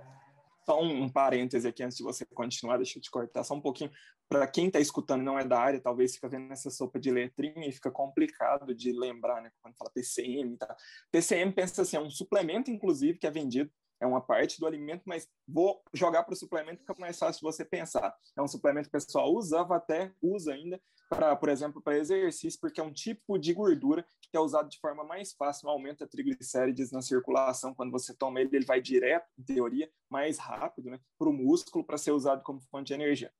Só 0.65 0.79
um, 0.81 1.03
um 1.03 1.09
parêntese 1.09 1.67
aqui 1.67 1.83
antes 1.83 1.97
de 1.97 2.03
você 2.03 2.25
continuar, 2.25 2.77
deixa 2.77 2.97
eu 2.97 3.01
te 3.01 3.09
cortar 3.09 3.43
só 3.43 3.53
um 3.53 3.61
pouquinho. 3.61 3.91
Para 4.29 4.47
quem 4.47 4.67
está 4.67 4.79
escutando 4.79 5.21
e 5.21 5.25
não 5.25 5.37
é 5.37 5.43
da 5.43 5.59
área, 5.59 5.81
talvez 5.81 6.15
fica 6.15 6.29
vendo 6.29 6.51
essa 6.53 6.69
sopa 6.69 6.99
de 6.99 7.11
letrinha 7.11 7.67
e 7.67 7.71
fica 7.71 7.91
complicado 7.91 8.73
de 8.73 8.93
lembrar, 8.93 9.41
né? 9.41 9.51
Quando 9.61 9.75
fala 9.75 9.91
TCM 9.91 10.53
e 10.53 10.57
tá. 10.57 10.75
TCM 11.11 11.51
pensa 11.51 11.81
assim, 11.81 11.97
é 11.97 11.99
um 11.99 12.09
suplemento, 12.09 12.71
inclusive, 12.71 13.17
que 13.17 13.27
é 13.27 13.31
vendido 13.31 13.69
é 14.01 14.05
uma 14.05 14.19
parte 14.19 14.59
do 14.59 14.65
alimento, 14.65 15.03
mas 15.05 15.29
vou 15.47 15.81
jogar 15.93 16.23
para 16.23 16.33
o 16.33 16.35
suplemento 16.35 16.77
que 16.77 16.83
fica 16.83 16.99
mais 16.99 17.17
fácil 17.19 17.41
você 17.43 17.63
pensar. 17.63 18.13
É 18.35 18.41
um 18.41 18.47
suplemento 18.47 18.89
que 18.89 18.97
o 18.97 18.99
pessoal 18.99 19.31
usava 19.31 19.75
até, 19.75 20.11
usa 20.21 20.53
ainda, 20.53 20.81
para, 21.07 21.35
por 21.35 21.49
exemplo, 21.49 21.81
para 21.81 21.97
exercício, 21.97 22.59
porque 22.59 22.81
é 22.81 22.83
um 22.83 22.91
tipo 22.91 23.37
de 23.37 23.53
gordura 23.53 24.03
que 24.21 24.35
é 24.35 24.39
usado 24.39 24.69
de 24.69 24.79
forma 24.79 25.03
mais 25.03 25.33
fácil, 25.33 25.69
aumenta 25.69 26.07
triglicérides 26.07 26.91
na 26.91 27.01
circulação. 27.01 27.75
Quando 27.75 27.91
você 27.91 28.13
toma 28.15 28.41
ele, 28.41 28.55
ele 28.55 28.65
vai 28.65 28.81
direto, 28.81 29.27
em 29.37 29.43
teoria, 29.43 29.91
mais 30.09 30.39
rápido, 30.39 30.89
né, 30.89 30.99
para 31.19 31.29
o 31.29 31.33
músculo, 31.33 31.85
para 31.85 31.97
ser 31.97 32.11
usado 32.11 32.41
como 32.43 32.61
fonte 32.61 32.87
de 32.87 32.93
energia. 32.95 33.31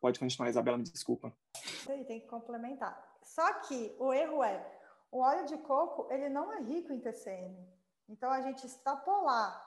Pode 0.00 0.20
continuar, 0.20 0.50
Isabela, 0.50 0.78
me 0.78 0.84
desculpa. 0.84 1.34
Isso 1.56 1.90
aí, 1.90 2.04
tem 2.04 2.20
que 2.20 2.26
complementar. 2.26 3.02
Só 3.22 3.60
que 3.60 3.96
o 3.98 4.12
erro 4.12 4.44
é 4.44 4.80
o 5.10 5.20
óleo 5.20 5.46
de 5.46 5.56
coco, 5.58 6.06
ele 6.12 6.28
não 6.28 6.52
é 6.52 6.60
rico 6.60 6.92
em 6.92 7.00
TCM. 7.00 7.56
Então, 8.06 8.30
a 8.30 8.42
gente 8.42 8.66
extrapolar 8.66 9.63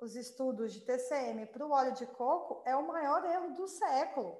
os 0.00 0.14
estudos 0.14 0.72
de 0.72 0.80
TCM 0.82 1.46
para 1.46 1.66
o 1.66 1.70
óleo 1.70 1.94
de 1.94 2.06
coco 2.06 2.62
é 2.66 2.76
o 2.76 2.86
maior 2.86 3.24
erro 3.24 3.54
do 3.54 3.66
século. 3.66 4.38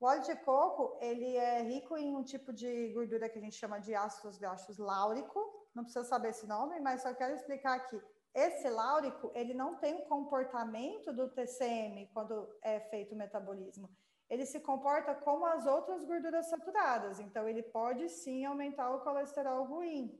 O 0.00 0.06
óleo 0.06 0.22
de 0.22 0.34
coco, 0.36 0.98
ele 1.00 1.36
é 1.36 1.62
rico 1.62 1.96
em 1.96 2.14
um 2.14 2.22
tipo 2.22 2.52
de 2.52 2.92
gordura 2.92 3.28
que 3.28 3.38
a 3.38 3.42
gente 3.42 3.56
chama 3.56 3.78
de 3.78 3.94
ácidos 3.94 4.38
graxos 4.38 4.78
láurico. 4.78 5.40
Não 5.74 5.84
precisa 5.84 6.04
saber 6.04 6.30
esse 6.30 6.46
nome, 6.46 6.80
mas 6.80 7.02
só 7.02 7.14
quero 7.14 7.34
explicar 7.34 7.74
aqui. 7.74 8.00
Esse 8.34 8.68
láurico, 8.68 9.30
ele 9.34 9.54
não 9.54 9.76
tem 9.76 9.94
o 9.94 10.06
comportamento 10.06 11.12
do 11.12 11.28
TCM 11.28 12.10
quando 12.12 12.48
é 12.62 12.80
feito 12.80 13.14
o 13.14 13.18
metabolismo. 13.18 13.90
Ele 14.28 14.46
se 14.46 14.60
comporta 14.60 15.14
como 15.14 15.44
as 15.44 15.66
outras 15.66 16.04
gorduras 16.04 16.48
saturadas. 16.48 17.20
Então, 17.20 17.46
ele 17.48 17.62
pode 17.62 18.08
sim 18.08 18.44
aumentar 18.44 18.90
o 18.90 19.00
colesterol 19.00 19.64
ruim. 19.64 20.18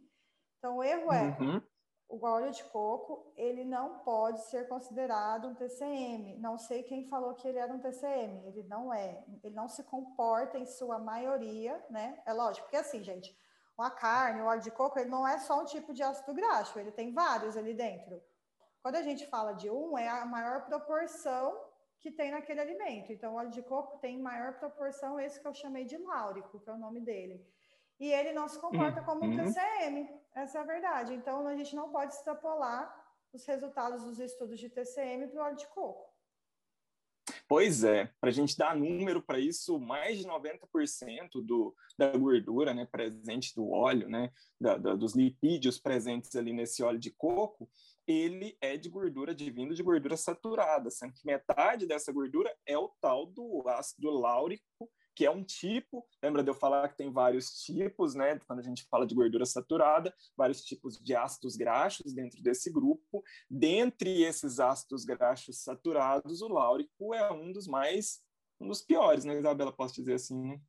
Então, 0.58 0.76
o 0.76 0.84
erro 0.84 1.12
é 1.12 1.36
uhum 1.40 1.62
o 2.12 2.27
óleo 2.27 2.51
de 2.51 2.62
coco, 2.64 3.33
ele 3.35 3.64
não 3.64 4.01
pode 4.01 4.42
ser 4.42 4.68
considerado 4.68 5.48
um 5.48 5.55
TCM. 5.55 6.37
Não 6.38 6.59
sei 6.59 6.83
quem 6.83 7.09
falou 7.09 7.35
que 7.35 7.48
ele 7.48 7.57
era 7.57 7.72
um 7.72 7.81
TCM, 7.81 8.46
ele 8.46 8.62
não 8.64 8.92
é. 8.92 9.25
Ele 9.42 9.55
não 9.55 9.66
se 9.66 9.83
comporta 9.83 10.59
em 10.59 10.66
sua 10.66 10.98
maioria, 10.98 11.83
né? 11.88 12.22
É 12.27 12.35
lógico, 12.35 12.66
porque 12.66 12.77
assim, 12.77 13.03
gente, 13.03 13.35
a 13.79 13.90
carne, 13.90 14.42
o 14.42 14.44
óleo 14.44 14.61
de 14.61 14.70
coco, 14.70 14.98
ele 14.98 15.09
não 15.09 15.27
é 15.27 15.38
só 15.38 15.62
um 15.62 15.64
tipo 15.64 15.94
de 15.94 16.03
ácido 16.03 16.35
graxo, 16.35 16.79
ele 16.79 16.92
tem 16.92 17.14
vários 17.14 17.57
ali 17.57 17.72
dentro. 17.72 18.22
Quando 18.83 18.96
a 18.96 19.03
gente 19.03 19.27
fala 19.27 19.55
de 19.55 19.70
um, 19.70 19.96
é 19.96 20.07
a 20.07 20.27
maior 20.27 20.66
proporção 20.66 21.59
que 21.98 22.11
tem 22.11 22.31
naquele 22.31 22.61
alimento. 22.61 23.11
Então, 23.11 23.33
o 23.33 23.37
óleo 23.37 23.51
de 23.51 23.62
coco 23.62 23.98
tem 23.98 24.20
maior 24.20 24.59
proporção, 24.59 25.18
esse 25.18 25.40
que 25.40 25.48
eu 25.48 25.55
chamei 25.55 25.87
de 25.87 25.96
láurico, 25.96 26.61
que 26.61 26.68
é 26.68 26.72
o 26.72 26.79
nome 26.79 27.01
dele 27.01 27.42
e 28.00 28.12
ele 28.12 28.33
não 28.33 28.48
se 28.48 28.59
comporta 28.59 29.00
uhum. 29.00 29.07
como 29.07 29.24
um 29.24 29.37
TCM. 29.37 30.09
Essa 30.35 30.59
é 30.59 30.61
a 30.61 30.64
verdade. 30.64 31.14
Então, 31.14 31.46
a 31.46 31.57
gente 31.57 31.74
não 31.76 31.90
pode 31.90 32.14
extrapolar 32.14 33.02
os 33.33 33.44
resultados 33.46 34.05
dos 34.05 34.18
estudos 34.18 34.59
de 34.59 34.68
TCM 34.68 35.28
para 35.28 35.40
o 35.40 35.44
óleo 35.44 35.57
de 35.57 35.66
coco. 35.68 36.12
Pois 37.48 37.85
é, 37.85 38.11
para 38.20 38.31
a 38.31 38.33
gente 38.33 38.57
dar 38.57 38.76
número 38.76 39.22
para 39.22 39.38
isso, 39.38 39.78
mais 39.78 40.18
de 40.18 40.24
90% 40.24 41.44
do, 41.44 41.74
da 41.98 42.16
gordura 42.16 42.74
né, 42.74 42.87
presente 42.90 43.55
do 43.55 43.70
óleo, 43.70 44.09
né, 44.09 44.31
da, 44.61 44.76
da, 44.76 44.94
dos 44.94 45.14
lipídios 45.14 45.78
presentes 45.78 46.35
ali 46.35 46.52
nesse 46.52 46.83
óleo 46.83 46.98
de 46.98 47.11
coco, 47.11 47.70
ele 48.07 48.57
é 48.61 48.76
de 48.76 48.88
gordura 48.88 49.35
de 49.35 49.50
vindo 49.50 49.74
de 49.74 49.83
gordura 49.83 50.16
saturada, 50.16 50.90
sendo 50.90 51.12
que 51.12 51.24
metade 51.24 51.87
dessa 51.87 52.12
gordura 52.12 52.52
é 52.66 52.76
o 52.76 52.88
tal 53.00 53.26
do 53.26 53.62
ácido 53.68 54.11
láurico, 54.11 54.90
que 55.14 55.27
é 55.27 55.31
um 55.31 55.44
tipo, 55.44 56.07
lembra 56.22 56.42
de 56.42 56.51
eu 56.51 56.55
falar 56.55 56.88
que 56.88 56.96
tem 56.96 57.11
vários 57.12 57.62
tipos, 57.62 58.14
né? 58.14 58.38
Quando 58.46 58.61
a 58.61 58.62
gente 58.62 58.85
fala 58.85 59.07
de 59.07 59.14
gordura 59.14 59.44
saturada, 59.44 60.14
vários 60.37 60.64
tipos 60.64 60.98
de 60.98 61.14
ácidos 61.14 61.57
graxos 61.57 62.14
dentro 62.14 62.42
desse 62.42 62.70
grupo. 62.70 63.22
Dentre 63.51 64.22
esses 64.22 64.59
ácidos 64.59 65.05
graxos 65.05 65.62
saturados, 65.62 66.40
o 66.40 66.48
láurico 66.48 67.14
é 67.14 67.31
um 67.33 67.53
dos 67.53 67.66
mais, 67.66 68.22
um 68.61 68.68
dos 68.68 68.83
piores, 68.83 69.25
né, 69.25 69.38
Isabela? 69.38 69.72
Posso 69.72 69.94
dizer 69.94 70.14
assim, 70.14 70.40
né? 70.40 70.61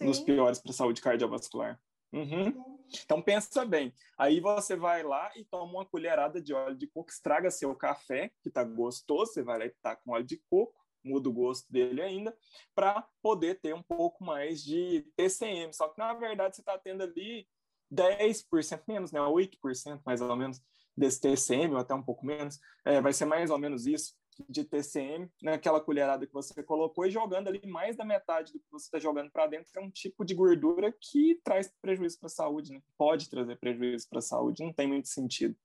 Um 0.00 0.06
dos 0.06 0.20
piores 0.20 0.58
para 0.58 0.70
a 0.70 0.74
saúde 0.74 1.02
cardiovascular. 1.02 1.80
Uhum. 2.12 2.80
Então 3.04 3.22
pensa 3.22 3.64
bem. 3.64 3.94
Aí 4.18 4.40
você 4.40 4.74
vai 4.74 5.02
lá 5.02 5.30
e 5.36 5.44
toma 5.44 5.70
uma 5.70 5.86
colherada 5.86 6.40
de 6.40 6.52
óleo 6.52 6.76
de 6.76 6.86
coco, 6.86 7.10
estraga 7.10 7.50
seu 7.50 7.74
café, 7.74 8.32
que 8.42 8.50
tá 8.50 8.64
gostoso, 8.64 9.32
você 9.32 9.42
vai 9.42 9.58
lá 9.58 9.66
e 9.66 9.70
tá 9.82 9.94
com 9.94 10.12
óleo 10.12 10.24
de 10.24 10.38
coco, 10.50 10.79
muda 11.04 11.28
o 11.28 11.32
gosto 11.32 11.70
dele 11.72 12.02
ainda, 12.02 12.36
para 12.74 13.06
poder 13.22 13.60
ter 13.60 13.74
um 13.74 13.82
pouco 13.82 14.24
mais 14.24 14.62
de 14.62 15.02
TCM. 15.16 15.72
Só 15.72 15.88
que, 15.88 15.98
na 15.98 16.12
verdade, 16.14 16.56
você 16.56 16.62
está 16.62 16.78
tendo 16.78 17.02
ali 17.02 17.46
10% 17.92 18.82
menos, 18.86 19.12
né? 19.12 19.20
8% 19.20 20.00
mais 20.04 20.20
ou 20.20 20.36
menos 20.36 20.60
desse 20.96 21.20
TCM, 21.20 21.74
ou 21.74 21.80
até 21.80 21.94
um 21.94 22.02
pouco 22.02 22.24
menos. 22.24 22.58
É, 22.84 23.00
vai 23.00 23.12
ser 23.12 23.24
mais 23.24 23.50
ou 23.50 23.58
menos 23.58 23.86
isso 23.86 24.14
de 24.48 24.64
TCM, 24.64 25.30
naquela 25.42 25.78
né? 25.78 25.84
colherada 25.84 26.26
que 26.26 26.32
você 26.32 26.62
colocou 26.62 27.06
e 27.06 27.10
jogando 27.10 27.48
ali 27.48 27.60
mais 27.66 27.96
da 27.96 28.04
metade 28.04 28.52
do 28.52 28.60
que 28.60 28.70
você 28.70 28.86
está 28.86 28.98
jogando 28.98 29.30
para 29.30 29.46
dentro, 29.46 29.70
que 29.70 29.78
é 29.78 29.82
um 29.82 29.90
tipo 29.90 30.24
de 30.24 30.34
gordura 30.34 30.92
que 30.92 31.40
traz 31.44 31.72
prejuízo 31.82 32.18
para 32.18 32.26
a 32.26 32.30
saúde, 32.30 32.72
né? 32.72 32.80
Pode 32.96 33.28
trazer 33.28 33.56
prejuízo 33.56 34.08
para 34.08 34.18
a 34.18 34.22
saúde, 34.22 34.64
não 34.64 34.72
tem 34.72 34.86
muito 34.86 35.08
sentido. 35.08 35.56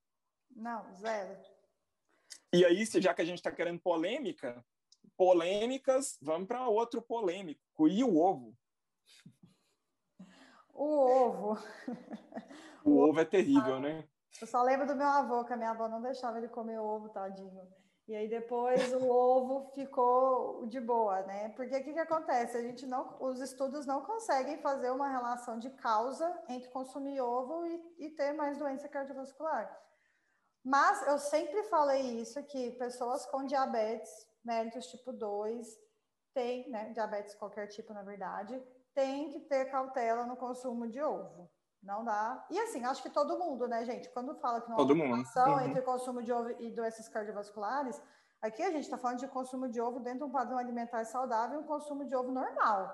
Não, 0.55 0.93
zero. 0.95 1.37
E 2.53 2.63
aí, 2.63 2.85
já 2.85 3.13
que 3.13 3.21
a 3.21 3.25
gente 3.25 3.39
está 3.39 3.51
querendo 3.51 3.79
polêmica, 3.79 4.63
polêmicas, 5.17 6.17
vamos 6.21 6.47
para 6.47 6.67
outro 6.67 7.01
polêmico. 7.01 7.87
E 7.87 8.03
o 8.03 8.17
ovo? 8.17 8.55
O 10.73 10.85
ovo. 10.85 11.57
O, 12.83 12.91
o 12.91 13.09
ovo 13.09 13.19
é 13.19 13.25
terrível, 13.25 13.79
né? 13.79 14.07
Eu 14.41 14.47
só 14.47 14.61
lembro 14.61 14.85
do 14.85 14.95
meu 14.95 15.07
avô, 15.07 15.45
que 15.45 15.53
a 15.53 15.57
minha 15.57 15.71
avó 15.71 15.87
não 15.87 16.01
deixava 16.01 16.37
ele 16.37 16.49
comer 16.49 16.77
ovo, 16.79 17.09
tadinho. 17.09 17.65
E 18.07 18.15
aí 18.15 18.27
depois 18.27 18.93
o 18.93 19.09
ovo 19.09 19.71
ficou 19.73 20.67
de 20.67 20.79
boa, 20.79 21.23
né? 21.23 21.49
Porque 21.55 21.75
o 21.75 21.83
que, 21.83 21.93
que 21.93 21.99
acontece? 21.99 22.55
A 22.55 22.61
gente 22.61 22.85
não, 22.85 23.17
os 23.19 23.39
estudos 23.39 23.85
não 23.87 24.01
conseguem 24.01 24.59
fazer 24.59 24.91
uma 24.91 25.09
relação 25.09 25.57
de 25.57 25.71
causa 25.71 26.31
entre 26.47 26.69
consumir 26.69 27.19
ovo 27.19 27.65
e, 27.65 28.05
e 28.05 28.09
ter 28.11 28.33
mais 28.33 28.59
doença 28.59 28.87
cardiovascular. 28.87 29.75
Mas 30.63 31.07
eu 31.07 31.17
sempre 31.17 31.63
falei 31.63 32.19
isso 32.21 32.43
que 32.43 32.71
pessoas 32.71 33.25
com 33.27 33.45
diabetes 33.45 34.11
méritos 34.45 34.87
tipo 34.87 35.11
2, 35.11 35.67
tem, 36.33 36.69
né, 36.69 36.91
diabetes 36.91 37.33
qualquer 37.35 37.67
tipo, 37.67 37.93
na 37.93 38.03
verdade, 38.03 38.61
tem 38.93 39.29
que 39.29 39.39
ter 39.41 39.65
cautela 39.71 40.25
no 40.25 40.37
consumo 40.37 40.87
de 40.87 41.01
ovo. 41.01 41.49
Não 41.81 42.03
dá. 42.03 42.45
E 42.49 42.59
assim, 42.59 42.83
acho 42.83 43.03
que 43.03 43.09
todo 43.09 43.37
mundo, 43.37 43.67
né, 43.67 43.85
gente? 43.85 44.09
Quando 44.09 44.35
fala 44.35 44.59
que 44.61 44.69
não 44.69 44.75
todo 44.75 44.93
há 44.93 44.95
relação 44.95 45.53
uhum. 45.53 45.61
entre 45.61 45.81
consumo 45.81 46.23
de 46.23 46.31
ovo 46.31 46.49
e 46.59 46.71
doenças 46.71 47.07
cardiovasculares, 47.07 48.01
aqui 48.41 48.63
a 48.63 48.71
gente 48.71 48.85
está 48.85 48.97
falando 48.97 49.19
de 49.19 49.27
consumo 49.27 49.69
de 49.69 49.79
ovo 49.79 49.99
dentro 49.99 50.19
de 50.19 50.25
um 50.25 50.31
padrão 50.31 50.57
alimentar 50.57 51.05
saudável 51.05 51.59
e 51.59 51.63
um 51.63 51.67
consumo 51.67 52.05
de 52.05 52.15
ovo 52.15 52.31
normal. 52.31 52.91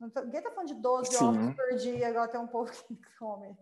ninguém 0.00 0.38
está 0.38 0.50
falando 0.50 0.68
de 0.68 0.74
12 0.74 1.10
Sim. 1.10 1.24
ovos 1.24 1.56
por 1.56 1.74
dia, 1.76 2.08
igual 2.08 2.28
tem 2.28 2.40
um 2.40 2.46
povo 2.46 2.70
que 2.70 2.96
come. 3.18 3.58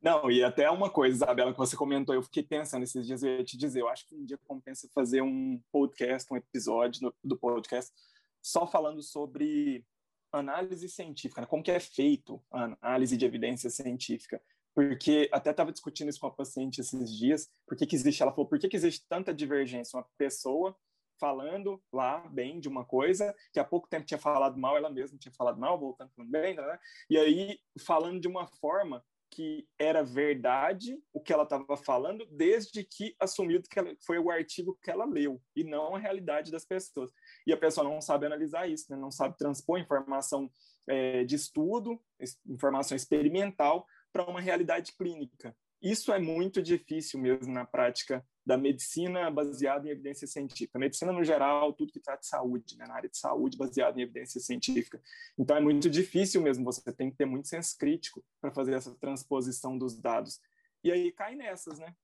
Não, 0.00 0.30
e 0.30 0.44
até 0.44 0.70
uma 0.70 0.88
coisa, 0.88 1.16
Isabela, 1.16 1.52
que 1.52 1.58
você 1.58 1.76
comentou, 1.76 2.14
eu 2.14 2.22
fiquei 2.22 2.42
pensando 2.42 2.84
esses 2.84 3.04
dias, 3.04 3.22
eu 3.22 3.38
ia 3.38 3.44
te 3.44 3.56
dizer, 3.56 3.80
eu 3.80 3.88
acho 3.88 4.06
que 4.06 4.14
um 4.14 4.24
dia 4.24 4.38
compensa 4.46 4.88
fazer 4.94 5.22
um 5.22 5.60
podcast, 5.72 6.32
um 6.32 6.36
episódio 6.36 7.12
do 7.22 7.36
podcast, 7.36 7.92
só 8.40 8.64
falando 8.66 9.02
sobre 9.02 9.84
análise 10.30 10.88
científica, 10.88 11.40
né? 11.40 11.46
como 11.46 11.62
que 11.62 11.70
é 11.70 11.80
feito 11.80 12.40
a 12.50 12.64
análise 12.64 13.16
de 13.16 13.26
evidência 13.26 13.68
científica. 13.70 14.40
Porque 14.72 15.28
até 15.32 15.50
estava 15.50 15.72
discutindo 15.72 16.08
isso 16.08 16.20
com 16.20 16.28
a 16.28 16.30
paciente 16.30 16.80
esses 16.80 17.12
dias, 17.12 17.50
por 17.66 17.76
que, 17.76 17.84
que 17.84 17.96
existe, 17.96 18.22
ela 18.22 18.30
falou, 18.30 18.46
por 18.46 18.60
que, 18.60 18.68
que 18.68 18.76
existe 18.76 19.04
tanta 19.08 19.34
divergência? 19.34 19.96
Uma 19.96 20.06
pessoa 20.16 20.76
falando 21.18 21.82
lá 21.92 22.20
bem 22.28 22.60
de 22.60 22.68
uma 22.68 22.84
coisa, 22.84 23.34
que 23.52 23.58
há 23.58 23.64
pouco 23.64 23.88
tempo 23.88 24.06
tinha 24.06 24.18
falado 24.18 24.56
mal, 24.56 24.76
ela 24.76 24.88
mesma 24.88 25.18
tinha 25.18 25.32
falado 25.32 25.58
mal, 25.58 25.76
voltando 25.76 26.12
bem, 26.18 26.54
né? 26.54 26.78
e 27.10 27.18
aí 27.18 27.58
falando 27.84 28.20
de 28.20 28.28
uma 28.28 28.46
forma 28.46 29.04
que 29.30 29.66
era 29.78 30.02
verdade 30.02 30.98
o 31.12 31.20
que 31.20 31.32
ela 31.32 31.44
estava 31.44 31.76
falando, 31.76 32.26
desde 32.30 32.84
que 32.84 33.14
assumiu 33.20 33.62
que 33.62 33.78
ela, 33.78 33.94
foi 34.06 34.18
o 34.18 34.30
artigo 34.30 34.78
que 34.82 34.90
ela 34.90 35.04
leu 35.04 35.40
e 35.54 35.64
não 35.64 35.94
a 35.94 35.98
realidade 35.98 36.50
das 36.50 36.64
pessoas. 36.64 37.10
E 37.46 37.52
a 37.52 37.56
pessoa 37.56 37.88
não 37.88 38.00
sabe 38.00 38.26
analisar 38.26 38.68
isso, 38.68 38.86
né? 38.90 38.96
não 38.96 39.10
sabe 39.10 39.36
transpor 39.36 39.78
informação 39.78 40.50
é, 40.88 41.24
de 41.24 41.34
estudo, 41.34 42.00
informação 42.46 42.96
experimental 42.96 43.86
para 44.12 44.28
uma 44.28 44.40
realidade 44.40 44.92
clínica. 44.96 45.54
Isso 45.80 46.12
é 46.12 46.18
muito 46.18 46.60
difícil 46.60 47.20
mesmo 47.20 47.52
na 47.52 47.64
prática 47.64 48.24
da 48.48 48.56
medicina 48.56 49.30
baseada 49.30 49.86
em 49.86 49.90
evidência 49.90 50.26
científica. 50.26 50.78
medicina, 50.78 51.12
no 51.12 51.22
geral, 51.22 51.70
tudo 51.74 51.92
que 51.92 52.00
trata 52.00 52.22
de 52.22 52.28
saúde, 52.28 52.78
né? 52.78 52.86
na 52.86 52.94
área 52.94 53.10
de 53.10 53.18
saúde 53.18 53.58
baseada 53.58 54.00
em 54.00 54.02
evidência 54.02 54.40
científica. 54.40 54.98
Então, 55.38 55.54
é 55.54 55.60
muito 55.60 55.90
difícil 55.90 56.40
mesmo, 56.40 56.64
você 56.64 56.90
tem 56.90 57.10
que 57.10 57.16
ter 57.18 57.26
muito 57.26 57.46
senso 57.46 57.76
crítico 57.76 58.24
para 58.40 58.50
fazer 58.50 58.72
essa 58.72 58.94
transposição 58.94 59.76
dos 59.76 60.00
dados. 60.00 60.40
E 60.82 60.90
aí 60.90 61.12
cai 61.12 61.34
nessas, 61.34 61.78
né? 61.78 61.94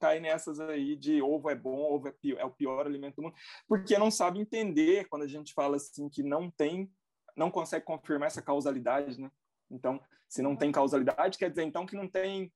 Cai 0.00 0.18
nessas 0.18 0.58
aí 0.58 0.96
de 0.96 1.22
ovo 1.22 1.48
é 1.48 1.54
bom, 1.54 1.78
ovo 1.78 2.08
é, 2.08 2.10
pior, 2.10 2.40
é 2.40 2.44
o 2.44 2.50
pior 2.50 2.84
alimento 2.84 3.14
do 3.14 3.22
mundo, 3.22 3.36
porque 3.68 3.96
não 3.96 4.10
sabe 4.10 4.40
entender 4.40 5.06
quando 5.08 5.22
a 5.22 5.28
gente 5.28 5.54
fala 5.54 5.76
assim 5.76 6.08
que 6.08 6.24
não 6.24 6.50
tem, 6.50 6.90
não 7.36 7.48
consegue 7.48 7.84
confirmar 7.84 8.26
essa 8.26 8.42
causalidade, 8.42 9.20
né? 9.20 9.30
Então, 9.70 10.00
se 10.28 10.42
não 10.42 10.56
tem 10.56 10.72
causalidade, 10.72 11.38
quer 11.38 11.48
dizer 11.48 11.62
então 11.62 11.86
que 11.86 11.94
não 11.94 12.08
tem 12.08 12.52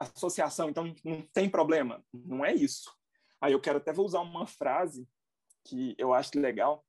associação, 0.00 0.70
então 0.70 0.94
não 1.04 1.22
tem 1.32 1.48
problema. 1.48 2.02
Não 2.12 2.44
é 2.44 2.54
isso. 2.54 2.90
Aí 3.40 3.52
eu 3.52 3.60
quero 3.60 3.78
até 3.78 3.92
usar 3.92 4.20
uma 4.20 4.46
frase 4.46 5.06
que 5.64 5.94
eu 5.98 6.14
acho 6.14 6.38
legal, 6.38 6.84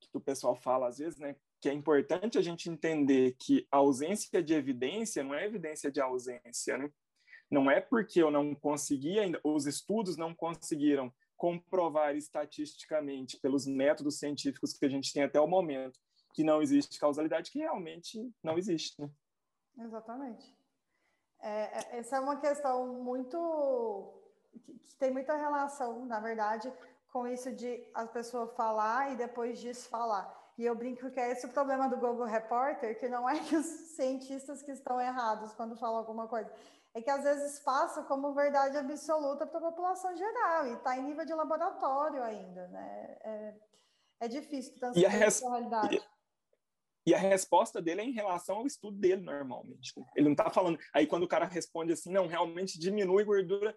que 0.00 0.16
o 0.16 0.20
pessoal 0.20 0.56
fala 0.56 0.88
às 0.88 0.98
vezes, 0.98 1.18
né? 1.18 1.36
Que 1.60 1.68
é 1.68 1.72
importante 1.72 2.38
a 2.38 2.42
gente 2.42 2.68
entender 2.68 3.36
que 3.38 3.66
a 3.70 3.78
ausência 3.78 4.42
de 4.42 4.54
evidência 4.54 5.22
não 5.22 5.34
é 5.34 5.44
evidência 5.46 5.90
de 5.90 6.00
ausência, 6.00 6.78
né? 6.78 6.90
Não 7.50 7.70
é 7.70 7.80
porque 7.80 8.22
eu 8.22 8.30
não 8.30 8.54
consegui 8.54 9.18
ainda, 9.18 9.40
os 9.44 9.66
estudos 9.66 10.16
não 10.16 10.34
conseguiram 10.34 11.12
comprovar 11.36 12.16
estatisticamente 12.16 13.38
pelos 13.38 13.66
métodos 13.66 14.18
científicos 14.18 14.72
que 14.72 14.84
a 14.84 14.88
gente 14.88 15.12
tem 15.12 15.22
até 15.22 15.40
o 15.40 15.46
momento 15.46 15.98
que 16.32 16.42
não 16.42 16.60
existe 16.60 16.98
causalidade, 16.98 17.50
que 17.50 17.58
realmente 17.58 18.32
não 18.42 18.58
existe. 18.58 19.00
Né? 19.00 19.10
Exatamente. 19.78 20.52
É, 21.44 21.50
é 21.50 21.98
essa 21.98 22.16
é 22.16 22.20
uma 22.20 22.36
questão 22.36 22.86
muito 22.86 23.38
que 24.82 24.96
tem 24.96 25.10
muita 25.10 25.36
relação, 25.36 26.06
na 26.06 26.18
verdade, 26.18 26.72
com 27.12 27.28
isso 27.28 27.52
de 27.52 27.86
a 27.92 28.06
pessoa 28.06 28.48
falar 28.48 29.12
e 29.12 29.16
depois 29.16 29.60
desfalar. 29.60 30.26
E 30.56 30.64
eu 30.64 30.74
brinco 30.74 31.10
que 31.10 31.20
é 31.20 31.32
esse 31.32 31.44
o 31.46 31.50
problema 31.50 31.88
do 31.88 31.96
Google 31.96 32.24
Reporter, 32.24 32.98
que 32.98 33.08
não 33.08 33.28
é 33.28 33.38
que 33.44 33.56
os 33.56 33.66
cientistas 33.66 34.62
que 34.62 34.72
estão 34.72 34.98
errados 34.98 35.52
quando 35.52 35.76
falam 35.76 35.98
alguma 35.98 36.26
coisa, 36.26 36.50
é 36.94 37.02
que 37.02 37.10
às 37.10 37.24
vezes 37.24 37.58
passa 37.58 38.02
como 38.04 38.32
verdade 38.32 38.78
absoluta 38.78 39.46
para 39.46 39.58
a 39.58 39.70
população 39.70 40.16
geral 40.16 40.66
e 40.68 40.74
está 40.74 40.96
em 40.96 41.02
nível 41.02 41.26
de 41.26 41.34
laboratório 41.34 42.22
ainda, 42.22 42.68
né? 42.68 43.18
É, 43.20 43.54
é 44.20 44.28
difícil 44.28 44.74
transferir 44.78 45.08
a 45.08 45.50
realidade. 45.50 46.08
E, 47.06 47.14
a 47.14 47.18
resposta 47.18 47.82
dele 47.82 48.00
é 48.00 48.04
em 48.04 48.12
relação 48.12 48.56
ao 48.56 48.66
estudo 48.66 48.98
dele, 48.98 49.22
normalmente. 49.22 49.92
Ele 50.16 50.26
não 50.26 50.32
está 50.32 50.50
falando. 50.50 50.78
Aí, 50.92 51.06
quando 51.06 51.24
o 51.24 51.28
cara 51.28 51.44
responde 51.44 51.92
assim, 51.92 52.10
não, 52.10 52.26
realmente 52.26 52.78
diminui 52.78 53.24
gordura, 53.24 53.76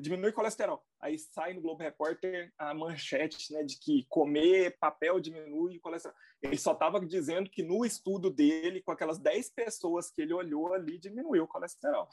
diminui 0.00 0.32
colesterol. 0.32 0.82
Aí 1.00 1.18
sai 1.18 1.54
no 1.54 1.60
Globo 1.60 1.82
Repórter 1.82 2.52
a 2.58 2.74
manchete 2.74 3.52
né, 3.52 3.62
de 3.62 3.78
que 3.78 4.04
comer 4.08 4.76
papel 4.78 5.20
diminui 5.20 5.78
colesterol. 5.78 6.16
Ele 6.42 6.58
só 6.58 6.72
estava 6.72 6.98
dizendo 7.00 7.48
que 7.48 7.62
no 7.62 7.84
estudo 7.84 8.30
dele, 8.30 8.82
com 8.82 8.90
aquelas 8.90 9.18
10 9.18 9.50
pessoas 9.50 10.10
que 10.10 10.22
ele 10.22 10.34
olhou 10.34 10.72
ali, 10.72 10.98
diminuiu 10.98 11.44
o 11.44 11.48
colesterol. 11.48 12.08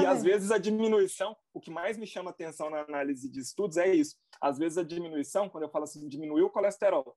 E 0.00 0.06
às 0.06 0.22
vezes 0.22 0.50
a 0.50 0.58
diminuição, 0.58 1.36
o 1.52 1.60
que 1.60 1.70
mais 1.70 1.96
me 1.96 2.06
chama 2.06 2.30
atenção 2.30 2.70
na 2.70 2.80
análise 2.82 3.28
de 3.30 3.40
estudos 3.40 3.76
é 3.76 3.92
isso. 3.94 4.16
Às 4.40 4.58
vezes 4.58 4.78
a 4.78 4.82
diminuição, 4.82 5.48
quando 5.48 5.64
eu 5.64 5.70
falo 5.70 5.84
assim, 5.84 6.06
diminuiu 6.08 6.46
o 6.46 6.50
colesterol, 6.50 7.16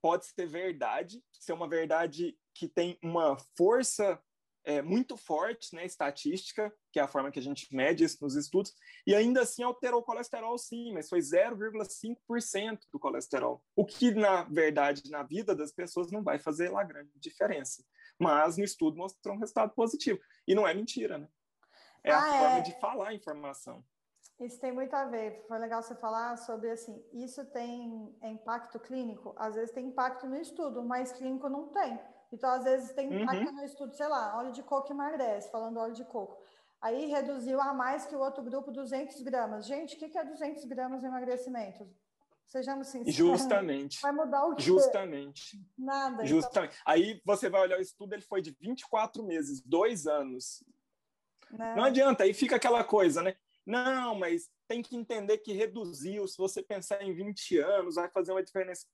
pode 0.00 0.26
ser 0.26 0.46
verdade, 0.46 1.22
ser 1.32 1.52
uma 1.52 1.68
verdade 1.68 2.36
que 2.54 2.68
tem 2.68 2.98
uma 3.02 3.36
força 3.56 4.20
é, 4.64 4.82
muito 4.82 5.16
forte, 5.16 5.74
né, 5.74 5.86
estatística, 5.86 6.70
que 6.92 7.00
é 7.00 7.02
a 7.02 7.08
forma 7.08 7.30
que 7.30 7.38
a 7.38 7.42
gente 7.42 7.74
mede 7.74 8.04
isso 8.04 8.18
nos 8.20 8.34
estudos, 8.34 8.74
e 9.06 9.14
ainda 9.14 9.40
assim 9.40 9.62
alterou 9.62 10.00
o 10.00 10.04
colesterol 10.04 10.58
sim, 10.58 10.92
mas 10.92 11.08
foi 11.08 11.20
0,5% 11.20 12.80
do 12.92 12.98
colesterol, 12.98 13.64
o 13.74 13.86
que, 13.86 14.10
na 14.10 14.44
verdade, 14.44 15.10
na 15.10 15.22
vida 15.22 15.54
das 15.54 15.72
pessoas 15.72 16.10
não 16.10 16.22
vai 16.22 16.38
fazer 16.38 16.70
lá 16.70 16.84
grande 16.84 17.18
diferença. 17.18 17.82
Mas 18.18 18.58
no 18.58 18.64
estudo 18.64 18.96
mostrou 18.96 19.36
um 19.36 19.38
resultado 19.38 19.72
positivo. 19.74 20.20
E 20.46 20.54
não 20.54 20.66
é 20.66 20.74
mentira, 20.74 21.16
né? 21.16 21.28
É 22.02 22.10
ah, 22.10 22.20
a 22.20 22.26
é... 22.26 22.38
forma 22.38 22.60
de 22.62 22.80
falar 22.80 23.08
a 23.08 23.14
informação. 23.14 23.84
Isso 24.40 24.60
tem 24.60 24.70
muito 24.70 24.94
a 24.94 25.04
ver. 25.04 25.44
Foi 25.48 25.58
legal 25.58 25.82
você 25.82 25.94
falar 25.96 26.36
sobre 26.36 26.70
assim, 26.70 27.04
isso 27.12 27.44
tem 27.46 28.16
impacto 28.22 28.78
clínico? 28.78 29.34
Às 29.36 29.56
vezes 29.56 29.74
tem 29.74 29.86
impacto 29.86 30.26
no 30.26 30.36
estudo, 30.36 30.82
mas 30.82 31.12
clínico 31.12 31.48
não 31.48 31.68
tem. 31.68 31.98
Então, 32.32 32.50
às 32.50 32.64
vezes, 32.64 32.92
tem 32.92 33.22
impacto 33.22 33.48
uhum. 33.48 33.56
no 33.56 33.64
estudo, 33.64 33.94
sei 33.94 34.06
lá, 34.06 34.36
óleo 34.36 34.52
de 34.52 34.62
coco 34.62 34.92
emagrece, 34.92 35.50
falando 35.50 35.78
óleo 35.78 35.94
de 35.94 36.04
coco. 36.04 36.38
Aí 36.80 37.06
reduziu 37.06 37.60
a 37.60 37.72
mais 37.72 38.06
que 38.06 38.14
o 38.14 38.20
outro 38.20 38.42
grupo 38.42 38.70
200 38.70 39.20
gramas. 39.22 39.66
Gente, 39.66 39.96
o 39.96 39.98
que 39.98 40.16
é 40.16 40.24
200 40.24 40.64
gramas 40.66 41.00
de 41.00 41.06
emagrecimento? 41.06 41.88
Sejamos 42.46 42.88
sinceros. 42.88 43.14
Justamente. 43.14 44.00
Vai 44.00 44.12
mudar 44.12 44.46
o 44.46 44.54
quê? 44.54 44.62
Justamente. 44.62 45.60
Nada. 45.76 46.24
Justamente. 46.24 46.74
Então... 46.74 46.82
Aí 46.86 47.20
você 47.24 47.50
vai 47.50 47.62
olhar 47.62 47.78
o 47.78 47.82
estudo, 47.82 48.12
ele 48.12 48.22
foi 48.22 48.40
de 48.40 48.56
24 48.60 49.22
meses, 49.24 49.60
dois 49.60 50.06
anos. 50.06 50.62
Não. 51.50 51.58
Né? 51.58 51.74
Não 51.76 51.84
adianta, 51.84 52.24
aí 52.24 52.32
fica 52.32 52.56
aquela 52.56 52.84
coisa, 52.84 53.22
né? 53.22 53.34
Não, 53.68 54.18
mas 54.18 54.48
tem 54.66 54.80
que 54.80 54.96
entender 54.96 55.36
que 55.38 55.52
reduziu. 55.52 56.26
Se 56.26 56.38
você 56.38 56.62
pensar 56.62 57.02
em 57.02 57.14
20 57.14 57.58
anos, 57.58 57.96
vai 57.96 58.08
fazer 58.10 58.32
uma 58.32 58.42
diferença 58.42 58.86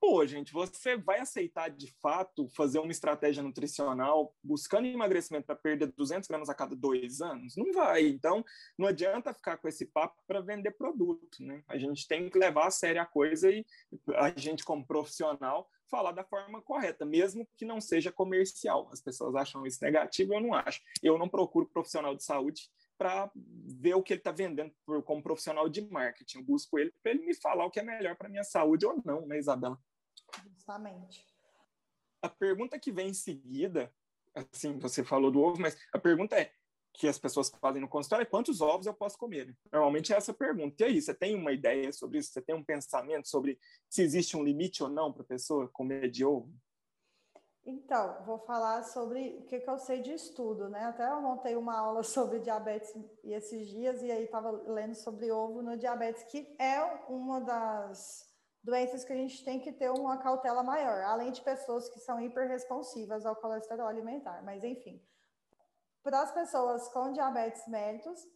pô, 0.00 0.24
gente, 0.26 0.52
você 0.52 0.96
vai 0.96 1.20
aceitar 1.20 1.68
de 1.70 1.92
fato 2.00 2.48
fazer 2.48 2.78
uma 2.78 2.92
estratégia 2.92 3.42
nutricional 3.42 4.34
buscando 4.42 4.86
emagrecimento 4.86 5.46
para 5.46 5.56
perder 5.56 5.92
200 5.92 6.28
gramas 6.28 6.48
a 6.48 6.54
cada 6.54 6.76
dois 6.76 7.20
anos? 7.20 7.56
Não 7.56 7.72
vai. 7.72 8.06
Então, 8.06 8.44
não 8.78 8.86
adianta 8.86 9.34
ficar 9.34 9.56
com 9.56 9.68
esse 9.68 9.86
papo 9.86 10.22
para 10.26 10.40
vender 10.40 10.72
produto, 10.72 11.42
né? 11.42 11.62
A 11.66 11.76
gente 11.76 12.06
tem 12.06 12.30
que 12.30 12.38
levar 12.38 12.66
a 12.66 12.70
sério 12.70 13.02
a 13.02 13.06
coisa 13.06 13.50
e 13.50 13.66
a 14.14 14.30
gente, 14.38 14.64
como 14.64 14.86
profissional, 14.86 15.68
falar 15.90 16.12
da 16.12 16.24
forma 16.24 16.62
correta, 16.62 17.04
mesmo 17.04 17.48
que 17.56 17.64
não 17.64 17.80
seja 17.80 18.12
comercial. 18.12 18.88
As 18.92 19.00
pessoas 19.00 19.34
acham 19.34 19.66
isso 19.66 19.82
negativo, 19.82 20.34
eu 20.34 20.40
não 20.40 20.54
acho. 20.54 20.80
Eu 21.02 21.18
não 21.18 21.28
procuro 21.28 21.66
profissional 21.66 22.14
de 22.14 22.22
saúde 22.22 22.70
para 22.98 23.30
ver 23.34 23.94
o 23.94 24.02
que 24.02 24.12
ele 24.12 24.20
está 24.20 24.32
vendendo 24.32 24.74
como 25.04 25.22
profissional 25.22 25.68
de 25.68 25.80
marketing. 25.80 26.38
Eu 26.38 26.44
busco 26.44 26.78
ele 26.78 26.92
para 27.00 27.12
ele 27.12 27.24
me 27.24 27.34
falar 27.34 27.64
o 27.64 27.70
que 27.70 27.78
é 27.78 27.82
melhor 27.82 28.16
para 28.16 28.28
minha 28.28 28.44
saúde 28.44 28.84
ou 28.84 29.00
não, 29.04 29.24
né, 29.24 29.38
Isabela? 29.38 29.78
Justamente. 30.44 31.24
A 32.20 32.28
pergunta 32.28 32.78
que 32.78 32.90
vem 32.90 33.10
em 33.10 33.14
seguida, 33.14 33.94
assim, 34.34 34.76
você 34.78 35.04
falou 35.04 35.30
do 35.30 35.40
ovo, 35.40 35.60
mas 35.60 35.78
a 35.92 35.98
pergunta 35.98 36.36
é 36.36 36.52
que 36.92 37.06
as 37.06 37.18
pessoas 37.18 37.48
fazem 37.60 37.80
no 37.80 37.88
consultório 37.88 38.24
é 38.24 38.26
quantos 38.26 38.60
ovos 38.60 38.86
eu 38.86 38.94
posso 38.94 39.16
comer? 39.16 39.56
Normalmente 39.72 40.12
é 40.12 40.16
essa 40.16 40.34
pergunta. 40.34 40.82
E 40.82 40.86
aí, 40.86 41.00
você 41.00 41.14
tem 41.14 41.36
uma 41.36 41.52
ideia 41.52 41.92
sobre 41.92 42.18
isso? 42.18 42.32
Você 42.32 42.42
tem 42.42 42.56
um 42.56 42.64
pensamento 42.64 43.28
sobre 43.28 43.56
se 43.88 44.02
existe 44.02 44.36
um 44.36 44.42
limite 44.42 44.82
ou 44.82 44.88
não 44.88 45.12
para 45.12 45.22
a 45.22 45.26
pessoa 45.26 45.68
comer 45.68 46.10
de 46.10 46.24
ovo? 46.24 46.52
Então, 47.70 48.22
vou 48.24 48.38
falar 48.38 48.82
sobre 48.82 49.40
o 49.40 49.42
que, 49.42 49.60
que, 49.60 49.68
eu 49.68 49.76
sei 49.76 50.00
de 50.00 50.14
estudo, 50.14 50.70
né? 50.70 50.84
Até 50.86 51.06
eu 51.06 51.20
montei 51.20 51.54
uma 51.54 51.78
aula 51.78 52.00
sobre 52.16 52.38
diabetes 52.38 52.90
esses 53.22 53.68
dias 53.68 54.02
e 54.02 54.10
aí 54.10 54.24
estava 54.24 54.50
lendo 54.50 54.94
sobre 54.94 55.30
ovo 55.30 55.60
no 55.60 55.76
diabetes, 55.76 56.22
que 56.22 56.56
é 56.58 56.80
uma 57.10 57.42
das 57.42 58.26
doenças 58.64 59.04
que 59.04 59.12
a 59.12 59.16
gente 59.16 59.44
tem 59.44 59.60
que 59.60 59.70
ter 59.70 59.90
uma 59.90 60.16
cautela 60.16 60.62
maior, 60.62 61.02
além 61.02 61.30
de 61.30 61.42
pessoas 61.42 61.90
que 61.90 62.00
são 62.00 62.18
hiperresponsivas 62.18 63.26
ao 63.26 63.36
colesterol 63.36 63.86
alimentar. 63.86 64.42
Mas, 64.42 64.64
enfim, 64.64 65.06
para 66.02 66.22
as 66.22 66.32
pessoas 66.32 66.88
com 66.88 67.12
diabetes 67.12 67.68
mellitus, 67.68 68.26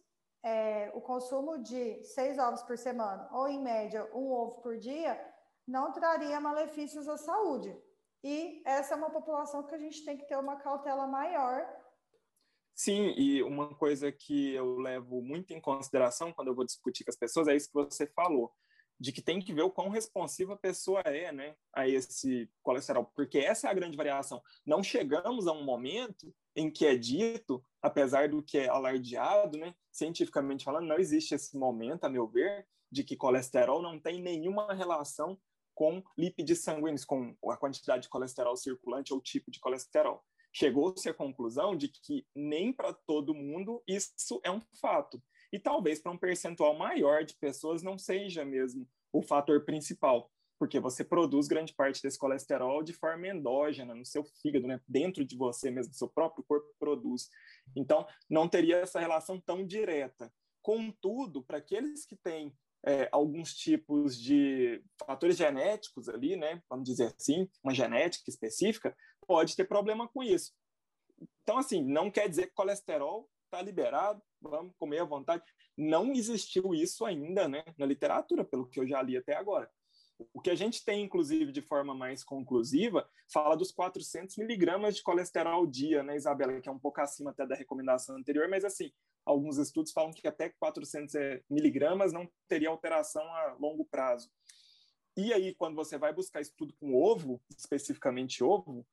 é, 0.43 0.91
o 0.93 1.01
consumo 1.01 1.57
de 1.57 2.03
seis 2.03 2.37
ovos 2.37 2.61
por 2.61 2.77
semana, 2.77 3.27
ou 3.31 3.47
em 3.47 3.59
média 3.59 4.07
um 4.13 4.31
ovo 4.31 4.61
por 4.61 4.77
dia, 4.77 5.19
não 5.67 5.91
traria 5.91 6.39
malefícios 6.39 7.09
à 7.09 7.17
saúde. 7.17 7.75
E 8.23 8.61
essa 8.65 8.93
é 8.93 8.97
uma 8.97 9.09
população 9.09 9.63
que 9.63 9.75
a 9.75 9.77
gente 9.77 10.05
tem 10.05 10.17
que 10.17 10.27
ter 10.27 10.37
uma 10.37 10.55
cautela 10.55 11.05
maior. 11.05 11.67
Sim, 12.73 13.13
e 13.17 13.43
uma 13.43 13.75
coisa 13.75 14.11
que 14.11 14.53
eu 14.53 14.77
levo 14.77 15.21
muito 15.21 15.53
em 15.53 15.61
consideração 15.61 16.31
quando 16.31 16.47
eu 16.47 16.55
vou 16.55 16.65
discutir 16.65 17.03
com 17.03 17.11
as 17.11 17.17
pessoas 17.17 17.47
é 17.47 17.55
isso 17.55 17.67
que 17.67 17.73
você 17.73 18.07
falou, 18.07 18.51
de 18.99 19.11
que 19.11 19.21
tem 19.21 19.39
que 19.39 19.53
ver 19.53 19.61
o 19.61 19.69
quão 19.69 19.89
responsiva 19.89 20.53
a 20.53 20.57
pessoa 20.57 21.01
é, 21.01 21.31
né, 21.31 21.55
a 21.71 21.87
esse 21.87 22.49
colesterol, 22.63 23.11
porque 23.15 23.37
essa 23.37 23.67
é 23.67 23.71
a 23.71 23.73
grande 23.73 23.97
variação. 23.97 24.41
Não 24.65 24.81
chegamos 24.81 25.45
a 25.45 25.51
um 25.51 25.63
momento 25.63 26.33
em 26.55 26.71
que 26.71 26.85
é 26.85 26.95
dito, 26.95 27.63
apesar 27.81 28.29
do 28.29 28.41
que 28.41 28.57
é 28.57 28.69
alardeado, 28.69 29.57
né, 29.57 29.75
cientificamente 29.91 30.63
falando, 30.63 30.87
não 30.87 30.97
existe 30.97 31.35
esse 31.35 31.55
momento, 31.55 32.05
a 32.05 32.09
meu 32.09 32.27
ver, 32.27 32.65
de 32.91 33.03
que 33.03 33.15
colesterol 33.15 33.81
não 33.81 33.99
tem 33.99 34.21
nenhuma 34.21 34.73
relação 34.73 35.39
com 35.73 36.03
lípides 36.17 36.61
sanguíneos, 36.61 37.05
com 37.05 37.35
a 37.49 37.57
quantidade 37.57 38.03
de 38.03 38.09
colesterol 38.09 38.55
circulante 38.55 39.13
ou 39.13 39.21
tipo 39.21 39.49
de 39.49 39.59
colesterol. 39.59 40.23
Chegou-se 40.51 41.09
à 41.09 41.13
conclusão 41.13 41.75
de 41.75 41.87
que 41.87 42.27
nem 42.35 42.71
para 42.71 42.93
todo 42.93 43.33
mundo 43.33 43.81
isso 43.87 44.39
é 44.43 44.51
um 44.51 44.61
fato. 44.79 45.21
E 45.51 45.59
talvez 45.59 45.99
para 45.99 46.11
um 46.11 46.17
percentual 46.17 46.77
maior 46.77 47.23
de 47.23 47.35
pessoas 47.35 47.81
não 47.81 47.97
seja 47.97 48.45
mesmo 48.45 48.87
o 49.11 49.21
fator 49.21 49.65
principal, 49.65 50.31
porque 50.59 50.79
você 50.79 51.03
produz 51.03 51.47
grande 51.47 51.73
parte 51.73 52.01
desse 52.01 52.17
colesterol 52.17 52.81
de 52.81 52.93
forma 52.93 53.27
endógena, 53.27 53.93
no 53.93 54.05
seu 54.05 54.23
fígado, 54.23 54.67
né? 54.67 54.79
dentro 54.87 55.25
de 55.25 55.35
você 55.35 55.69
mesmo, 55.69 55.93
seu 55.93 56.07
próprio 56.07 56.43
corpo 56.47 56.67
produz. 56.79 57.29
Então, 57.75 58.07
não 58.29 58.47
teria 58.47 58.77
essa 58.77 58.99
relação 58.99 59.39
tão 59.39 59.65
direta. 59.65 60.31
Contudo, 60.61 61.43
para 61.43 61.57
aqueles 61.57 62.05
que 62.05 62.15
têm 62.15 62.55
é, 62.85 63.07
alguns 63.11 63.53
tipos 63.53 64.19
de 64.19 64.83
fatores 65.05 65.37
genéticos 65.37 66.09
ali, 66.09 66.35
né, 66.35 66.61
vamos 66.69 66.85
dizer 66.85 67.13
assim, 67.17 67.49
uma 67.63 67.73
genética 67.73 68.29
específica, 68.29 68.95
pode 69.25 69.55
ter 69.55 69.65
problema 69.65 70.07
com 70.07 70.21
isso. 70.21 70.51
Então, 71.43 71.57
assim, 71.57 71.83
não 71.83 72.11
quer 72.11 72.27
dizer 72.27 72.47
que 72.47 72.53
colesterol 72.53 73.29
está 73.45 73.61
liberado, 73.61 74.21
vamos 74.41 74.73
comer 74.77 74.99
à 74.99 75.05
vontade. 75.05 75.43
Não 75.77 76.11
existiu 76.11 76.73
isso 76.73 77.05
ainda, 77.05 77.47
né, 77.47 77.63
na 77.77 77.85
literatura, 77.85 78.43
pelo 78.43 78.67
que 78.67 78.79
eu 78.79 78.87
já 78.87 79.01
li 79.01 79.15
até 79.15 79.35
agora. 79.35 79.69
O 80.33 80.41
que 80.41 80.49
a 80.49 80.55
gente 80.55 80.83
tem, 80.83 81.03
inclusive, 81.03 81.51
de 81.51 81.61
forma 81.61 81.93
mais 81.95 82.23
conclusiva, 82.23 83.07
fala 83.31 83.55
dos 83.55 83.71
400 83.71 84.37
miligramas 84.37 84.95
de 84.95 85.03
colesterol 85.03 85.65
dia, 85.65 86.03
né, 86.03 86.15
Isabela, 86.15 86.59
que 86.59 86.69
é 86.69 86.71
um 86.71 86.79
pouco 86.79 87.01
acima 87.01 87.31
até 87.31 87.45
da 87.45 87.55
recomendação 87.55 88.15
anterior, 88.17 88.47
mas 88.49 88.63
assim, 88.63 88.91
alguns 89.25 89.57
estudos 89.57 89.91
falam 89.91 90.11
que 90.11 90.27
até 90.27 90.49
400 90.49 91.15
é, 91.15 91.41
miligramas 91.49 92.11
não 92.11 92.29
teria 92.47 92.69
alteração 92.69 93.23
a 93.23 93.55
longo 93.59 93.85
prazo. 93.85 94.29
E 95.15 95.31
aí, 95.31 95.53
quando 95.53 95.75
você 95.75 95.97
vai 95.97 96.11
buscar 96.11 96.41
estudo 96.41 96.73
com 96.79 96.95
ovo, 96.95 97.41
especificamente 97.57 98.43
ovo, 98.43 98.85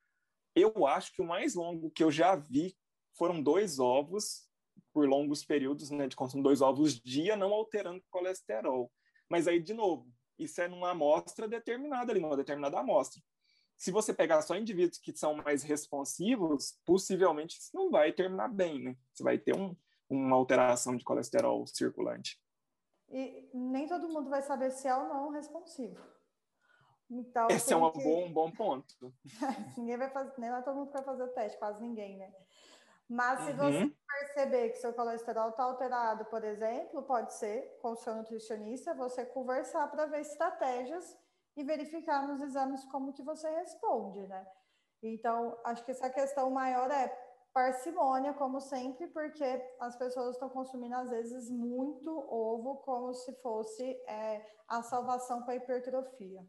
eu 0.55 0.87
acho 0.87 1.13
que 1.13 1.23
o 1.23 1.27
mais 1.27 1.55
longo 1.55 1.91
que 1.91 2.05
eu 2.05 2.11
já 2.11 2.37
vi 2.37 2.77
foram 3.15 3.43
dois 3.43 3.79
ovos 3.79 4.49
por 4.93 5.09
longos 5.09 5.45
períodos 5.45 5.91
né, 5.91 6.07
de 6.09 6.17
consumo, 6.17 6.43
dois 6.43 6.61
ovos 6.61 7.01
dia, 7.01 7.37
não 7.37 7.53
alterando 7.53 8.03
colesterol. 8.11 8.93
Mas 9.29 9.47
aí, 9.47 9.61
de 9.61 9.73
novo, 9.73 10.13
isso 10.39 10.61
é 10.61 10.69
numa 10.69 10.91
amostra 10.91 11.47
determinada 11.47 12.13
ali, 12.13 12.21
numa 12.21 12.37
determinada 12.37 12.79
amostra. 12.79 13.23
se 13.77 13.91
você 13.91 14.13
pegar 14.13 14.43
só 14.43 14.57
indivíduos 14.57 14.99
que 14.99 15.17
são 15.17 15.37
mais 15.37 15.63
responsivos, 15.63 16.79
possivelmente 16.85 17.59
isso 17.59 17.71
não 17.73 17.91
vai 17.91 18.13
terminar 18.13 18.49
bem, 18.49 18.79
né? 18.83 18.97
Você 19.13 19.23
vai 19.23 19.39
ter 19.39 19.57
um, 19.57 19.75
uma 20.11 20.37
alteração 20.37 20.97
de 20.97 21.05
colesterol 21.05 21.65
circulante. 21.67 22.39
E 23.09 23.49
nem 23.55 23.87
todo 23.87 24.09
mundo 24.09 24.29
vai 24.29 24.43
saber 24.43 24.71
se 24.73 24.89
é 24.89 24.95
ou 24.95 25.09
não 25.09 25.31
responsivo. 25.31 26.01
Então, 27.09 27.49
Esse 27.49 27.73
é 27.73 27.77
um 27.77 27.91
que... 27.91 28.03
bom, 28.03 28.33
bom 28.33 28.51
ponto. 28.53 29.13
ninguém 29.79 29.97
vai 29.97 30.11
fazer, 30.11 30.33
nem 30.39 30.51
é 30.51 30.63
todo 30.63 30.77
mundo 30.77 30.93
vai 30.93 31.03
fazer 31.03 31.23
o 31.25 31.29
teste, 31.29 31.59
quase 31.59 31.81
ninguém, 31.81 32.17
né? 32.17 32.33
Mas 33.09 33.41
se 33.41 33.51
uhum. 33.51 33.57
você 33.57 33.93
perceber 34.07 34.69
que 34.69 34.77
seu 34.77 34.93
colesterol 34.93 35.51
está 35.51 35.65
alterado, 35.65 36.25
por 36.27 36.45
exemplo, 36.45 37.03
pode 37.03 37.35
ser 37.35 37.79
com 37.83 37.91
o 37.91 37.97
seu 37.97 38.15
nutricionista, 38.15 38.95
você 38.95 39.27
conversar 39.27 39.89
para 39.89 40.07
ver 40.07 40.21
estratégias 40.21 41.19
e 41.57 41.65
verificar 41.65 42.29
nos 42.29 42.41
exames 42.41 42.85
como 42.85 43.13
que 43.13 43.23
você 43.23 43.51
responde, 43.51 44.21
né? 44.29 44.47
Então, 45.03 45.59
acho 45.65 45.85
que 45.85 45.91
essa 45.91 46.09
questão 46.09 46.49
maior 46.51 46.89
é 46.93 47.09
parcimônia, 47.53 48.33
como 48.35 48.61
sempre, 48.61 49.07
porque 49.09 49.45
as 49.81 49.97
pessoas 49.97 50.35
estão 50.35 50.49
consumindo, 50.49 50.95
às 50.95 51.11
vezes, 51.11 51.51
muito 51.51 52.11
ovo, 52.11 52.77
como 52.79 53.13
se 53.13 53.33
fosse 53.43 53.85
é, 54.07 54.45
a 54.69 54.83
salvação 54.83 55.43
para 55.43 55.55
a 55.55 55.57
hipertrofia. 55.57 56.47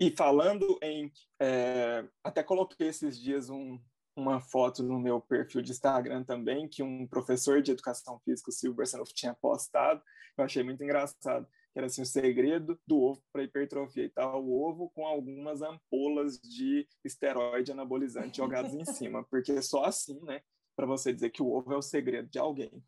E 0.00 0.10
falando 0.10 0.78
em. 0.82 1.12
É, 1.40 2.06
até 2.22 2.42
coloquei 2.42 2.88
esses 2.88 3.20
dias 3.20 3.50
um, 3.50 3.78
uma 4.16 4.40
foto 4.40 4.82
no 4.82 4.98
meu 4.98 5.20
perfil 5.20 5.60
de 5.60 5.72
Instagram 5.72 6.24
também, 6.24 6.68
que 6.68 6.82
um 6.82 7.06
professor 7.06 7.60
de 7.60 7.72
educação 7.72 8.18
física, 8.20 8.50
o 8.50 8.52
Silvio 8.52 8.76
Bersanoff, 8.76 9.12
tinha 9.12 9.34
postado. 9.34 10.02
Eu 10.36 10.44
achei 10.44 10.62
muito 10.62 10.82
engraçado. 10.82 11.46
Que 11.74 11.80
era 11.80 11.86
assim, 11.86 12.02
o 12.02 12.06
segredo 12.06 12.80
do 12.86 12.98
ovo 12.98 13.22
para 13.30 13.42
hipertrofia. 13.42 14.04
E 14.04 14.08
tal, 14.08 14.42
o 14.42 14.62
ovo 14.62 14.88
com 14.90 15.06
algumas 15.06 15.60
ampolas 15.60 16.38
de 16.38 16.88
esteroide 17.04 17.72
anabolizante 17.72 18.38
jogadas 18.38 18.72
em 18.72 18.84
cima, 18.86 19.24
porque 19.24 19.60
só 19.60 19.84
assim, 19.84 20.18
né, 20.22 20.40
para 20.74 20.86
você 20.86 21.12
dizer 21.12 21.30
que 21.30 21.42
o 21.42 21.52
ovo 21.52 21.72
é 21.72 21.76
o 21.76 21.82
segredo 21.82 22.30
de 22.30 22.38
alguém. 22.38 22.82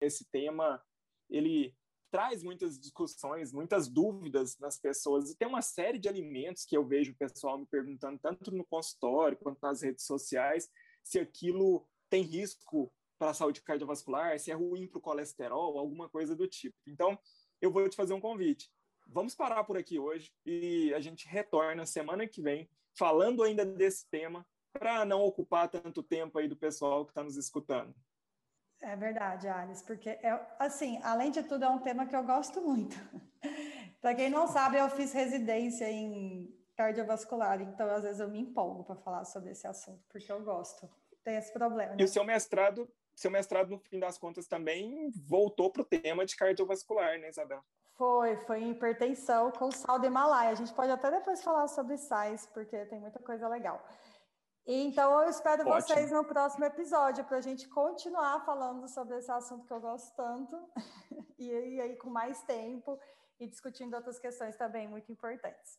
Esse 0.00 0.24
tema, 0.30 0.82
ele 1.28 1.76
traz 2.10 2.42
muitas 2.42 2.78
discussões, 2.78 3.52
muitas 3.52 3.88
dúvidas 3.88 4.56
nas 4.58 4.78
pessoas. 4.78 5.30
E 5.30 5.36
tem 5.36 5.48
uma 5.48 5.62
série 5.62 5.98
de 5.98 6.08
alimentos 6.08 6.64
que 6.64 6.76
eu 6.76 6.86
vejo 6.86 7.12
o 7.12 7.16
pessoal 7.16 7.58
me 7.58 7.66
perguntando, 7.66 8.18
tanto 8.18 8.50
no 8.50 8.64
consultório 8.64 9.36
quanto 9.38 9.58
nas 9.60 9.82
redes 9.82 10.04
sociais, 10.04 10.68
se 11.02 11.18
aquilo 11.18 11.86
tem 12.08 12.22
risco 12.22 12.92
para 13.18 13.30
a 13.30 13.34
saúde 13.34 13.62
cardiovascular, 13.62 14.38
se 14.38 14.50
é 14.50 14.54
ruim 14.54 14.86
para 14.86 14.98
o 14.98 15.02
colesterol, 15.02 15.78
alguma 15.78 16.08
coisa 16.08 16.36
do 16.36 16.46
tipo. 16.46 16.76
Então, 16.86 17.18
eu 17.60 17.70
vou 17.70 17.88
te 17.88 17.96
fazer 17.96 18.14
um 18.14 18.20
convite. 18.20 18.70
Vamos 19.06 19.34
parar 19.34 19.64
por 19.64 19.76
aqui 19.76 19.98
hoje 19.98 20.30
e 20.44 20.92
a 20.94 21.00
gente 21.00 21.26
retorna 21.26 21.86
semana 21.86 22.26
que 22.26 22.42
vem 22.42 22.68
falando 22.94 23.42
ainda 23.42 23.64
desse 23.64 24.06
tema 24.08 24.46
para 24.72 25.04
não 25.04 25.22
ocupar 25.22 25.68
tanto 25.68 26.02
tempo 26.02 26.38
aí 26.38 26.46
do 26.46 26.56
pessoal 26.56 27.04
que 27.04 27.10
está 27.10 27.22
nos 27.22 27.36
escutando. 27.36 27.94
É 28.80 28.94
verdade, 28.94 29.48
Alice, 29.48 29.82
porque 29.84 30.10
é 30.10 30.46
assim, 30.58 31.00
além 31.02 31.30
de 31.30 31.42
tudo, 31.42 31.64
é 31.64 31.68
um 31.68 31.80
tema 31.80 32.06
que 32.06 32.14
eu 32.14 32.22
gosto 32.22 32.60
muito. 32.60 32.96
para 34.00 34.14
quem 34.14 34.30
não 34.30 34.46
sabe, 34.46 34.76
eu 34.76 34.88
fiz 34.90 35.12
residência 35.12 35.90
em 35.90 36.54
cardiovascular, 36.76 37.60
então 37.60 37.90
às 37.90 38.04
vezes 38.04 38.20
eu 38.20 38.28
me 38.28 38.38
empolgo 38.38 38.84
para 38.84 38.94
falar 38.94 39.24
sobre 39.24 39.50
esse 39.50 39.66
assunto, 39.66 40.00
porque 40.08 40.30
eu 40.30 40.40
gosto. 40.44 40.88
Tem 41.24 41.36
esse 41.36 41.52
problema. 41.52 41.94
Né? 41.94 41.96
E 42.00 42.04
o 42.04 42.08
seu 42.08 42.22
mestrado, 42.22 42.88
seu 43.18 43.30
mestrado, 43.30 43.70
no 43.70 43.78
fim 43.78 43.98
das 43.98 44.16
contas, 44.16 44.46
também 44.46 45.10
voltou 45.26 45.72
para 45.72 45.82
o 45.82 45.84
tema 45.84 46.24
de 46.24 46.36
cardiovascular, 46.36 47.18
né, 47.18 47.28
Isabel? 47.28 47.62
Foi, 47.96 48.36
foi 48.46 48.60
em 48.60 48.70
hipertensão 48.70 49.50
com 49.50 49.72
sal 49.72 49.98
de 49.98 50.06
Himalaia. 50.06 50.50
A 50.50 50.54
gente 50.54 50.72
pode 50.72 50.92
até 50.92 51.10
depois 51.10 51.42
falar 51.42 51.66
sobre 51.66 51.96
sais, 51.96 52.46
porque 52.46 52.86
tem 52.86 53.00
muita 53.00 53.18
coisa 53.18 53.48
legal. 53.48 53.84
Então, 54.64 55.20
eu 55.20 55.28
espero 55.30 55.68
Ótimo. 55.68 55.80
vocês 55.80 56.12
no 56.12 56.24
próximo 56.24 56.64
episódio 56.64 57.24
para 57.24 57.38
a 57.38 57.40
gente 57.40 57.68
continuar 57.68 58.44
falando 58.44 58.86
sobre 58.86 59.18
esse 59.18 59.32
assunto 59.32 59.66
que 59.66 59.72
eu 59.72 59.80
gosto 59.80 60.14
tanto, 60.14 60.56
e, 61.38 61.48
e 61.48 61.80
aí 61.80 61.96
com 61.96 62.10
mais 62.10 62.40
tempo 62.42 63.00
e 63.40 63.48
discutindo 63.48 63.94
outras 63.94 64.20
questões 64.20 64.56
também 64.56 64.86
muito 64.86 65.10
importantes. 65.10 65.78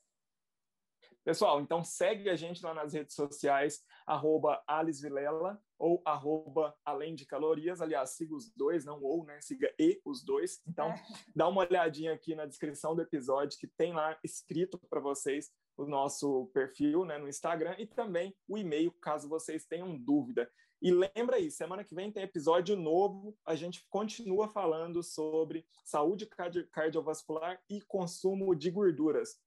Pessoal, 1.30 1.62
então 1.62 1.84
segue 1.84 2.28
a 2.28 2.36
gente 2.36 2.66
lá 2.66 2.74
nas 2.74 2.94
redes 2.94 3.14
sociais, 3.14 3.84
arroba 4.04 4.60
Alice 4.66 5.00
Vilela 5.00 5.62
ou 5.78 6.02
arroba 6.04 6.76
Além 6.84 7.14
de 7.14 7.24
Calorias. 7.24 7.82
Aliás, 7.82 8.16
siga 8.16 8.34
os 8.34 8.50
dois, 8.56 8.84
não 8.84 9.00
ou, 9.04 9.24
né? 9.24 9.40
Siga 9.40 9.72
e 9.78 10.02
os 10.04 10.26
dois. 10.26 10.60
Então, 10.68 10.88
é. 10.90 10.96
dá 11.36 11.48
uma 11.48 11.62
olhadinha 11.62 12.14
aqui 12.14 12.34
na 12.34 12.48
descrição 12.48 12.96
do 12.96 13.04
episódio 13.04 13.60
que 13.60 13.68
tem 13.68 13.94
lá 13.94 14.18
escrito 14.24 14.80
para 14.90 15.00
vocês 15.00 15.52
o 15.78 15.86
nosso 15.86 16.48
perfil 16.52 17.06
né, 17.06 17.20
no 17.20 17.30
Instagram 17.30 17.76
e 17.78 17.86
também 17.86 18.36
o 18.48 18.58
e-mail, 18.58 18.92
caso 18.94 19.30
vocês 19.30 19.68
tenham 19.68 19.96
dúvida. 19.96 20.52
E 20.82 20.90
lembra 20.90 21.36
aí, 21.36 21.52
semana 21.52 21.84
que 21.84 21.94
vem 21.94 22.12
tem 22.12 22.24
episódio 22.24 22.76
novo, 22.76 23.38
a 23.46 23.54
gente 23.54 23.86
continua 23.88 24.48
falando 24.48 25.04
sobre 25.04 25.64
saúde 25.86 26.26
cardi 26.26 26.64
cardiovascular 26.72 27.62
e 27.70 27.82
consumo 27.82 28.56
de 28.56 28.72
gorduras. 28.72 29.38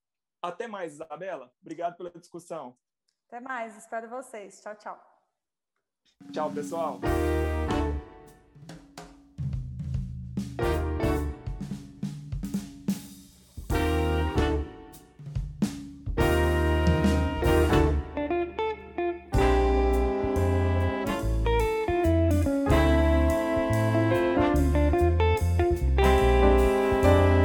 Até 0.42 0.66
mais, 0.66 0.94
Isabela. 0.94 1.52
Obrigado 1.60 1.96
pela 1.96 2.10
discussão. 2.10 2.76
Até 3.28 3.40
mais, 3.40 3.76
espero 3.76 4.08
vocês. 4.08 4.60
Tchau, 4.60 4.74
tchau. 4.74 5.00
Tchau, 6.32 6.50
pessoal. 6.52 7.00